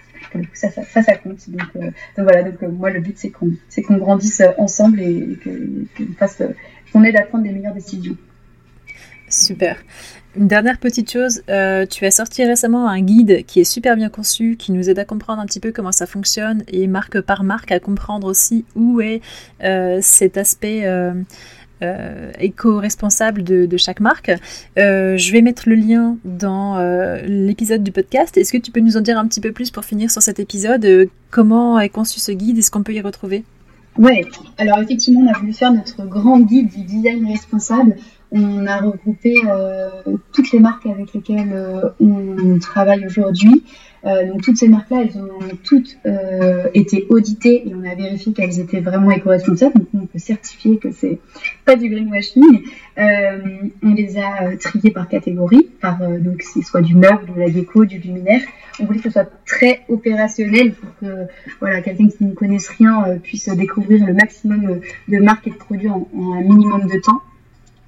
ça, 0.54 0.70
ça, 1.04 1.16
compte. 1.18 1.50
Donc, 1.50 1.62
euh, 1.76 1.90
voilà, 2.18 2.44
donc 2.44 2.62
euh, 2.64 2.70
moi 2.70 2.90
le 2.90 3.00
but 3.00 3.18
c'est 3.18 3.30
qu'on 3.30 3.52
qu'on 3.88 3.98
grandisse 3.98 4.42
euh, 4.42 4.50
ensemble 4.58 5.02
et, 5.02 5.38
qu'on 6.92 7.04
aide 7.04 7.16
à 7.16 7.24
prendre 7.24 7.44
des 7.44 7.52
meilleures 7.52 7.74
décisions. 7.74 8.18
Super. 9.30 9.78
Une 10.36 10.48
dernière 10.48 10.80
petite 10.80 11.12
chose, 11.12 11.44
tu 11.46 12.06
as 12.06 12.12
sorti 12.12 12.44
récemment 12.44 12.88
un 12.88 13.02
guide 13.02 13.46
qui 13.46 13.60
est 13.60 13.64
super 13.64 13.96
bien 13.96 14.10
conçu, 14.10 14.58
qui 14.58 14.72
nous 14.72 14.90
aide 14.90 14.98
à 14.98 15.06
comprendre 15.06 15.40
un 15.42 15.46
petit 15.46 15.60
peu 15.60 15.72
comment 15.72 15.92
ça 15.92 16.08
fonctionne 16.08 16.64
et 16.68 16.88
marque 16.88 17.22
par 17.22 17.44
marque 17.44 17.72
à 17.72 17.80
comprendre 17.80 18.28
aussi 18.28 18.66
où 18.76 19.00
est 19.00 19.22
cet 20.02 20.38
aspect 20.38 20.88
euh, 21.84 22.32
éco-responsable 22.40 23.44
de, 23.44 23.78
chaque 23.78 24.00
marque. 24.00 24.32
Euh, 24.78 25.18
je 25.18 25.32
vais 25.32 25.42
mettre 25.42 25.64
le 25.68 25.76
lien 25.76 26.18
dans 26.24 26.78
euh, 26.78 27.22
l'épisode 27.26 27.84
du 27.84 27.92
podcast. 27.92 28.38
Est-ce 28.38 28.54
que 28.54 28.58
tu 28.58 28.72
peux 28.72 28.80
nous 28.80 28.98
en 28.98 29.02
dire 29.02 29.18
un 29.18 29.28
petit 29.28 29.42
peu 29.42 29.52
plus 29.52 29.72
pour 29.72 29.84
finir 29.84 30.10
sur 30.10 30.22
cet 30.22 30.40
épisode? 30.40 31.10
Comment 31.32 31.80
est 31.80 31.90
conçu 31.90 32.20
ce 32.20 32.32
guide? 32.32 32.58
Est-ce 32.58 32.72
qu'on 32.72 32.84
peut 32.84 32.94
y 32.94 33.02
retrouver? 33.02 33.44
Oui, 33.98 34.26
alors 34.58 34.80
effectivement, 34.80 35.22
on 35.22 35.34
a 35.34 35.38
voulu 35.38 35.54
faire 35.54 35.72
notre 35.72 36.06
grand 36.06 36.40
guide 36.40 36.70
du 36.70 36.84
design 36.84 37.28
responsable. 37.28 37.96
On 38.32 38.66
a 38.66 38.78
regroupé 38.78 39.36
toutes 40.34 40.52
les 40.52 40.60
marques 40.60 40.86
avec 40.88 41.14
lesquelles 41.14 41.54
on 42.00 42.58
travaille 42.60 43.06
aujourd'hui. 43.06 43.64
Euh, 44.06 44.28
donc 44.28 44.42
toutes 44.42 44.58
ces 44.58 44.68
marques-là, 44.68 45.04
elles 45.04 45.18
ont 45.18 45.30
toutes 45.64 45.98
euh, 46.06 46.68
été 46.74 47.06
auditées 47.10 47.68
et 47.68 47.74
on 47.74 47.90
a 47.90 47.96
vérifié 47.96 48.34
qu'elles 48.34 48.60
étaient 48.60 48.82
vraiment 48.82 49.12
éco-responsables. 49.12 49.74
Donc 49.76 49.88
on 49.94 50.06
peut 50.06 50.20
certifier 50.20 50.78
que 50.78 50.92
c'est 50.92 51.20
pas 51.66 51.76
du 51.76 51.90
greenwashing. 51.90 52.64
Euh, 52.98 53.40
on 53.82 53.94
les 53.94 54.18
a 54.18 54.56
triées 54.58 54.92
par 54.92 55.08
catégorie, 55.08 55.70
par 55.80 56.00
donc 56.20 56.42
c'est 56.42 56.62
soit 56.62 56.82
du 56.82 56.96
meuble, 56.96 57.34
de 57.34 57.40
la 57.40 57.50
déco, 57.50 57.86
du 57.86 58.00
luminaire. 58.00 58.42
On 58.80 58.86
voulait 58.86 59.00
que 59.00 59.06
ce 59.06 59.12
soit 59.12 59.30
très 59.46 59.82
opérationnel 59.88 60.74
pour 60.74 60.90
que 61.00 61.28
voilà 61.60 61.82
quelqu'un 61.82 62.10
qui 62.10 62.26
ne 62.26 62.34
connaisse 62.34 62.68
rien 62.70 63.18
puisse 63.22 63.48
découvrir 63.50 64.06
le 64.06 64.14
maximum 64.14 64.82
de 65.08 65.18
marques 65.20 65.48
et 65.48 65.52
de 65.52 65.56
produits 65.56 65.90
en 65.90 66.08
un 66.14 66.42
minimum 66.42 66.88
de 66.88 67.00
temps. 67.00 67.22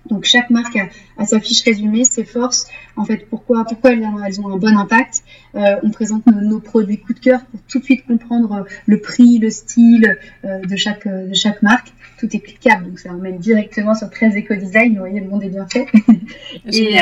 Donc 0.07 0.25
chaque 0.25 0.49
marque 0.51 0.77
a, 1.17 1.25
sa 1.25 1.39
fiche 1.39 1.63
résumée, 1.63 2.05
ses 2.05 2.25
forces, 2.25 2.67
en 2.95 3.05
fait 3.05 3.27
pourquoi 3.29 3.65
pourquoi 3.65 3.91
elles, 3.91 4.05
ont 4.05 4.53
un 4.53 4.57
bon 4.57 4.77
impact? 4.77 5.23
Euh, 5.55 5.77
on 5.83 5.89
présente 5.89 6.25
nos, 6.27 6.59
produits 6.59 6.99
coup 6.99 7.13
de 7.13 7.19
cœur 7.19 7.45
pour 7.45 7.59
tout 7.67 7.79
de 7.79 7.83
suite 7.83 8.05
comprendre 8.05 8.51
euh, 8.53 8.63
le 8.85 8.99
prix, 8.99 9.39
le 9.39 9.49
style 9.49 10.17
euh, 10.43 10.59
de 10.59 10.75
chaque 10.75 11.07
de 11.07 11.33
chaque 11.33 11.61
marque. 11.63 11.91
Tout 12.19 12.33
est 12.33 12.39
cliquable, 12.39 12.85
donc 12.85 12.99
ça 12.99 13.11
emmène 13.11 13.39
directement 13.39 13.93
sur 13.93 14.09
13 14.09 14.37
éco 14.37 14.55
design. 14.55 14.93
Vous 14.93 14.99
voyez, 14.99 15.19
le 15.19 15.27
monde 15.27 15.43
est 15.43 15.49
bien 15.49 15.67
fait. 15.67 15.85
et, 16.71 16.97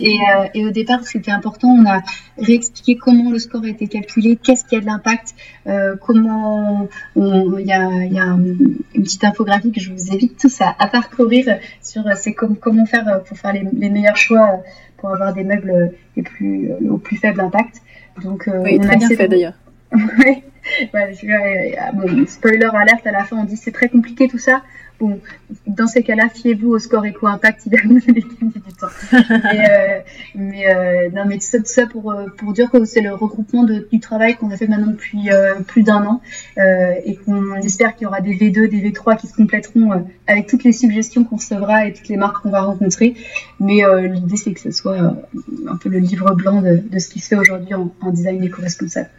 et, 0.00 0.18
et, 0.54 0.64
au 0.64 0.70
départ, 0.70 1.04
c'était 1.04 1.32
important. 1.32 1.68
On 1.68 1.84
a 1.84 2.00
réexpliqué 2.38 2.96
comment 2.96 3.32
le 3.32 3.40
score 3.40 3.64
a 3.64 3.68
été 3.68 3.88
calculé, 3.88 4.38
qu'est-ce 4.40 4.64
qui 4.64 4.76
a 4.76 4.80
de 4.80 4.86
l'impact, 4.86 5.34
comment 6.00 6.88
il 7.16 7.66
y 7.66 7.72
a, 7.72 8.04
y 8.04 8.20
a 8.20 8.24
une 8.24 9.02
petite 9.02 9.24
infographie 9.24 9.72
que 9.72 9.80
je 9.80 9.90
vous 9.90 10.12
invite 10.12 10.38
tous 10.38 10.60
à, 10.60 10.76
à 10.78 10.86
parcourir 10.86 11.58
sur 11.82 12.04
c'est 12.26 12.34
comment 12.34 12.86
faire 12.86 13.06
euh, 13.08 13.18
pour 13.20 13.38
faire 13.38 13.52
les, 13.52 13.90
meilleurs 13.90 14.16
choix 14.16 14.46
euh, 14.48 14.56
pour 14.96 15.10
avoir 15.10 15.32
des 15.32 15.44
meubles 15.44 15.70
euh, 15.70 15.86
les 16.16 16.22
plus, 16.22 16.70
au 16.90 16.98
plus 16.98 17.16
faible 17.16 17.40
impact. 17.40 17.82
Donc, 18.22 18.48
oui, 18.64 18.80
très 18.80 18.96
bien 18.96 19.08
fait 19.08 19.28
d'ailleurs. 19.28 19.54
ouais, 20.94 22.26
spoiler 22.26 22.68
alerte 22.72 23.06
à 23.06 23.12
la 23.12 23.24
fin, 23.24 23.36
on 23.36 23.44
dit 23.44 23.56
c'est 23.56 23.72
très 23.72 23.88
compliqué 23.88 24.28
tout 24.28 24.38
ça. 24.38 24.62
Bon, 24.98 25.20
dans 25.66 25.86
ces 25.86 26.02
cas-là, 26.02 26.30
fiez-vous 26.30 26.70
au 26.70 26.78
score 26.78 27.04
éco-impact, 27.04 27.66
il 27.66 27.74
a 27.74 27.82
du 27.84 28.22
temps. 28.80 28.86
mais, 29.12 29.70
euh, 29.70 30.00
mais 30.34 30.74
euh, 30.74 31.10
non, 31.10 31.24
mais 31.26 31.36
tout 31.36 31.62
ça, 31.64 31.86
pour, 31.86 32.12
euh, 32.12 32.26
dire 32.54 32.70
que 32.70 32.82
c'est 32.86 33.02
le 33.02 33.12
regroupement 33.12 33.64
du 33.64 34.00
travail 34.00 34.36
qu'on 34.36 34.50
a 34.50 34.56
fait 34.56 34.66
maintenant 34.66 34.92
depuis 34.92 35.28
plus 35.66 35.82
d'un 35.82 36.02
an 36.06 36.22
et 36.56 37.16
qu'on 37.16 37.54
espère 37.56 37.94
qu'il 37.94 38.04
y 38.04 38.06
aura 38.06 38.22
des 38.22 38.34
V2, 38.34 38.68
des 38.68 38.90
V3 38.90 39.18
qui 39.18 39.26
se 39.26 39.34
compléteront 39.34 40.06
avec 40.26 40.46
toutes 40.46 40.64
les 40.64 40.72
suggestions 40.72 41.24
qu'on 41.24 41.36
recevra 41.36 41.86
et 41.86 41.92
toutes 41.92 42.08
les 42.08 42.16
marques 42.16 42.42
qu'on 42.42 42.50
va 42.50 42.62
rencontrer. 42.62 43.14
Mais 43.60 43.82
l'idée, 44.08 44.36
c'est 44.36 44.54
que 44.54 44.60
ce 44.60 44.70
soit 44.70 44.96
un 44.96 45.76
peu 45.76 45.90
le 45.90 45.98
livre 45.98 46.34
blanc 46.34 46.62
de, 46.62 46.98
ce 46.98 47.08
qui 47.08 47.20
se 47.20 47.28
fait 47.28 47.36
aujourd'hui 47.36 47.74
en 47.74 48.10
design 48.10 48.42
éco-responsable 48.42 49.10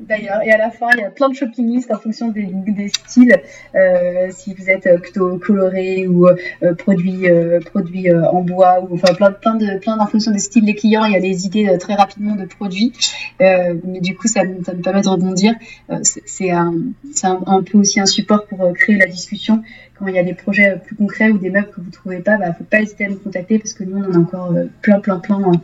d'ailleurs. 0.00 0.42
Et 0.44 0.50
à 0.50 0.58
la 0.58 0.70
fin, 0.70 0.88
il 0.96 1.00
y 1.00 1.04
a 1.04 1.10
plein 1.10 1.28
de 1.28 1.34
shopping 1.34 1.66
lists 1.74 1.90
en 1.90 1.98
fonction 1.98 2.28
des, 2.28 2.88
styles. 2.88 3.36
Euh, 3.74 4.28
si 4.30 4.54
vous 4.54 4.68
êtes 4.68 5.00
plutôt 5.00 5.38
coloré 5.38 6.06
ou 6.06 6.26
euh, 6.26 6.74
produit, 6.74 7.28
euh, 7.28 7.60
produit 7.60 8.12
en 8.12 8.42
bois, 8.42 8.80
ou 8.82 8.94
enfin 8.94 9.14
plein, 9.14 9.32
plein 9.32 9.54
de, 9.54 9.78
plein 9.78 9.98
en 9.98 10.06
fonction 10.06 10.32
des 10.32 10.38
styles 10.38 10.64
des 10.64 10.74
clients, 10.74 11.04
il 11.04 11.12
y 11.12 11.16
a 11.16 11.20
des 11.20 11.46
idées 11.46 11.76
très 11.78 11.94
rapidement 11.94 12.34
de 12.34 12.44
produits. 12.44 12.92
mais 13.40 14.00
du 14.00 14.16
coup, 14.16 14.28
ça, 14.28 14.44
me 14.44 14.82
permet 14.82 15.02
de 15.02 15.08
rebondir. 15.08 15.54
c'est 16.02 16.50
un, 16.50 16.74
un, 17.22 17.40
un, 17.46 17.62
peu 17.62 17.78
aussi 17.78 18.00
un 18.00 18.06
support 18.06 18.46
pour 18.46 18.72
créer 18.74 18.96
la 18.96 19.06
discussion 19.06 19.62
quand 20.00 20.06
il 20.06 20.14
y 20.14 20.18
a 20.18 20.22
des 20.22 20.34
projets 20.34 20.80
plus 20.84 20.96
concrets 20.96 21.30
ou 21.30 21.38
des 21.38 21.50
meubles 21.50 21.68
que 21.68 21.80
vous 21.80 21.88
ne 21.88 21.92
trouvez 21.92 22.20
pas, 22.20 22.36
il 22.36 22.40
bah, 22.40 22.48
ne 22.48 22.52
faut 22.54 22.64
pas 22.64 22.80
hésiter 22.80 23.04
à 23.04 23.08
nous 23.10 23.18
contacter 23.18 23.58
parce 23.58 23.74
que 23.74 23.84
nous, 23.84 23.98
on 23.98 24.10
en 24.10 24.14
a 24.14 24.18
encore 24.18 24.52
euh, 24.52 24.64
plein, 24.80 24.98
plein, 24.98 25.18
plein 25.18 25.40
euh, 25.40 25.56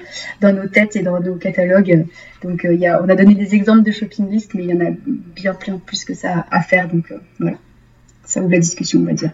dans 0.42 0.52
nos 0.52 0.68
têtes 0.68 0.94
et 0.96 1.02
dans 1.02 1.18
nos 1.20 1.36
catalogues. 1.36 2.06
Donc, 2.42 2.64
euh, 2.64 2.74
il 2.74 2.80
y 2.80 2.86
a, 2.86 3.02
on 3.02 3.08
a 3.08 3.14
donné 3.14 3.34
des 3.34 3.54
exemples 3.54 3.82
de 3.82 3.90
shopping 3.90 4.25
list, 4.30 4.54
mais 4.54 4.64
il 4.64 4.70
y 4.70 4.74
en 4.74 4.84
a 4.84 4.90
bien, 5.34 5.54
plein 5.54 5.78
plus 5.78 6.04
que 6.04 6.14
ça 6.14 6.46
à 6.50 6.62
faire. 6.62 6.88
Donc, 6.88 7.12
voilà. 7.38 7.56
ça 8.24 8.40
ouvre 8.40 8.50
la 8.50 8.58
discussion, 8.58 9.00
on 9.00 9.04
va 9.04 9.12
dire. 9.12 9.32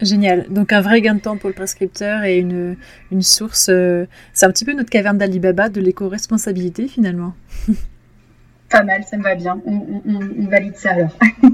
Génial. 0.00 0.46
Donc 0.50 0.72
un 0.72 0.80
vrai 0.80 1.00
gain 1.00 1.14
de 1.14 1.20
temps 1.20 1.36
pour 1.36 1.48
le 1.48 1.54
prescripteur 1.54 2.24
et 2.24 2.38
une, 2.38 2.76
une 3.12 3.22
source. 3.22 3.68
Euh, 3.70 4.06
c'est 4.32 4.44
un 4.46 4.50
petit 4.50 4.64
peu 4.64 4.72
notre 4.72 4.90
caverne 4.90 5.18
d'Alibaba 5.18 5.68
de 5.68 5.80
l'éco-responsabilité 5.80 6.88
finalement. 6.88 7.34
Pas 8.70 8.82
mal, 8.82 9.04
ça 9.04 9.16
me 9.16 9.22
va 9.22 9.34
bien. 9.34 9.60
On, 9.64 10.46
valide 10.48 10.76
ça 10.76 10.90
alors. 10.92 11.16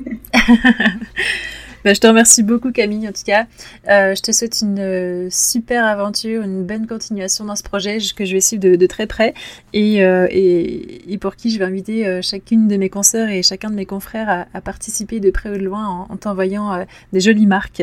Bah, 1.85 1.95
je 1.95 2.01
te 2.01 2.07
remercie 2.07 2.43
beaucoup 2.43 2.73
Camille 2.73 3.09
en 3.09 3.13
tout 3.13 3.25
cas. 3.25 3.47
Euh, 3.89 4.15
je 4.15 4.23
te 4.23 4.33
souhaite 4.33 4.61
une 4.61 4.79
euh, 4.79 5.29
super 5.31 5.85
aventure, 5.85 6.43
une 6.43 6.65
bonne 6.65 6.87
continuation 6.87 7.45
dans 7.45 7.57
ce 7.57 7.63
projet 7.63 7.99
que 8.15 8.25
je 8.25 8.33
vais 8.33 8.41
suivre 8.41 8.63
de, 8.63 8.87
très 8.87 9.07
près 9.07 9.35
et, 9.73 9.99
et, 9.99 11.19
pour 11.19 11.37
qui 11.37 11.51
je 11.51 11.59
vais 11.59 11.65
inviter 11.65 12.21
chacune 12.23 12.69
de 12.69 12.77
mes 12.77 12.89
consoeurs 12.89 13.29
et 13.29 13.43
chacun 13.43 13.71
de 13.71 13.75
mes 13.75 13.87
confrères 13.87 14.47
à, 14.53 14.61
participer 14.61 15.21
de 15.21 15.31
près 15.31 15.51
ou 15.51 15.55
de 15.55 15.65
loin 15.65 15.87
en, 15.87 16.13
en 16.13 16.17
t'envoyant 16.17 16.85
des 17.13 17.21
jolies 17.21 17.47
marques. 17.47 17.83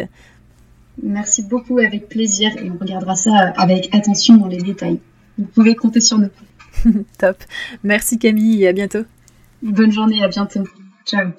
Merci 1.02 1.44
beaucoup, 1.44 1.78
avec 1.80 2.10
plaisir, 2.10 2.52
et 2.58 2.70
on 2.72 2.78
regardera 2.78 3.16
ça 3.16 3.54
avec 3.58 3.94
attention 3.94 4.38
dans 4.38 4.48
les 4.48 4.58
détails. 4.58 5.00
Vous 5.38 5.46
pouvez 5.46 5.76
compter 5.76 6.02
sur 6.02 6.18
nous. 6.18 6.30
Top. 7.18 7.38
Merci 7.84 8.18
Camille 8.18 8.64
et 8.64 8.68
à 8.68 8.74
bientôt. 8.74 9.04
Bonne 9.62 9.92
journée, 9.92 10.24
à 10.24 10.28
bientôt. 10.28 10.64
Ciao. 11.06 11.32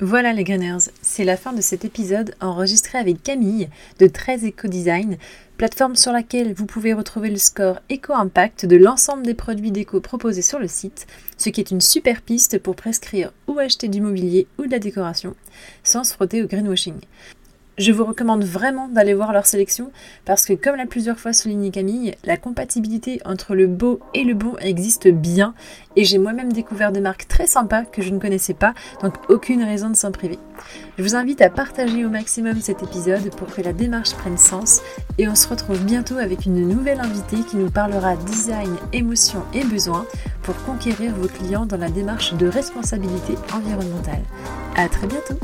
Voilà 0.00 0.34
les 0.34 0.44
Greeners, 0.44 0.90
c'est 1.00 1.24
la 1.24 1.38
fin 1.38 1.54
de 1.54 1.62
cet 1.62 1.86
épisode 1.86 2.34
enregistré 2.42 2.98
avec 2.98 3.22
Camille 3.22 3.70
de 3.98 4.06
13 4.06 4.44
Eco 4.44 4.68
Design, 4.68 5.16
plateforme 5.56 5.96
sur 5.96 6.12
laquelle 6.12 6.52
vous 6.52 6.66
pouvez 6.66 6.92
retrouver 6.92 7.30
le 7.30 7.38
score 7.38 7.78
éco-impact 7.88 8.66
de 8.66 8.76
l'ensemble 8.76 9.22
des 9.22 9.32
produits 9.32 9.70
déco 9.70 10.02
proposés 10.02 10.42
sur 10.42 10.58
le 10.58 10.68
site, 10.68 11.06
ce 11.38 11.48
qui 11.48 11.62
est 11.62 11.70
une 11.70 11.80
super 11.80 12.20
piste 12.20 12.58
pour 12.58 12.76
prescrire 12.76 13.32
ou 13.46 13.58
acheter 13.58 13.88
du 13.88 14.02
mobilier 14.02 14.46
ou 14.58 14.66
de 14.66 14.70
la 14.70 14.80
décoration 14.80 15.34
sans 15.82 16.04
se 16.04 16.12
frotter 16.12 16.42
au 16.42 16.46
greenwashing. 16.46 17.00
Je 17.78 17.92
vous 17.92 18.06
recommande 18.06 18.42
vraiment 18.42 18.88
d'aller 18.88 19.12
voir 19.12 19.34
leur 19.34 19.44
sélection 19.44 19.90
parce 20.24 20.46
que 20.46 20.54
comme 20.54 20.76
l'a 20.76 20.86
plusieurs 20.86 21.18
fois 21.18 21.34
souligné 21.34 21.70
Camille, 21.70 22.14
la 22.24 22.38
compatibilité 22.38 23.20
entre 23.26 23.54
le 23.54 23.66
beau 23.66 24.00
et 24.14 24.24
le 24.24 24.32
bon 24.32 24.56
existe 24.60 25.08
bien 25.08 25.52
et 25.94 26.06
j'ai 26.06 26.16
moi-même 26.16 26.54
découvert 26.54 26.90
des 26.90 27.02
marques 27.02 27.28
très 27.28 27.46
sympas 27.46 27.84
que 27.84 28.00
je 28.00 28.08
ne 28.14 28.18
connaissais 28.18 28.54
pas, 28.54 28.72
donc 29.02 29.12
aucune 29.28 29.62
raison 29.62 29.90
de 29.90 29.96
s'en 29.96 30.10
priver. 30.10 30.38
Je 30.96 31.02
vous 31.02 31.16
invite 31.16 31.42
à 31.42 31.50
partager 31.50 32.06
au 32.06 32.08
maximum 32.08 32.62
cet 32.62 32.82
épisode 32.82 33.28
pour 33.36 33.54
que 33.54 33.60
la 33.60 33.74
démarche 33.74 34.14
prenne 34.14 34.38
sens 34.38 34.80
et 35.18 35.28
on 35.28 35.34
se 35.34 35.46
retrouve 35.46 35.84
bientôt 35.84 36.16
avec 36.16 36.46
une 36.46 36.66
nouvelle 36.66 37.00
invitée 37.00 37.44
qui 37.46 37.58
nous 37.58 37.70
parlera 37.70 38.16
design, 38.16 38.74
émotion 38.94 39.42
et 39.52 39.64
besoin 39.64 40.06
pour 40.44 40.56
conquérir 40.64 41.14
vos 41.14 41.28
clients 41.28 41.66
dans 41.66 41.76
la 41.76 41.90
démarche 41.90 42.32
de 42.34 42.46
responsabilité 42.46 43.34
environnementale. 43.52 44.22
À 44.76 44.88
très 44.88 45.06
bientôt 45.06 45.38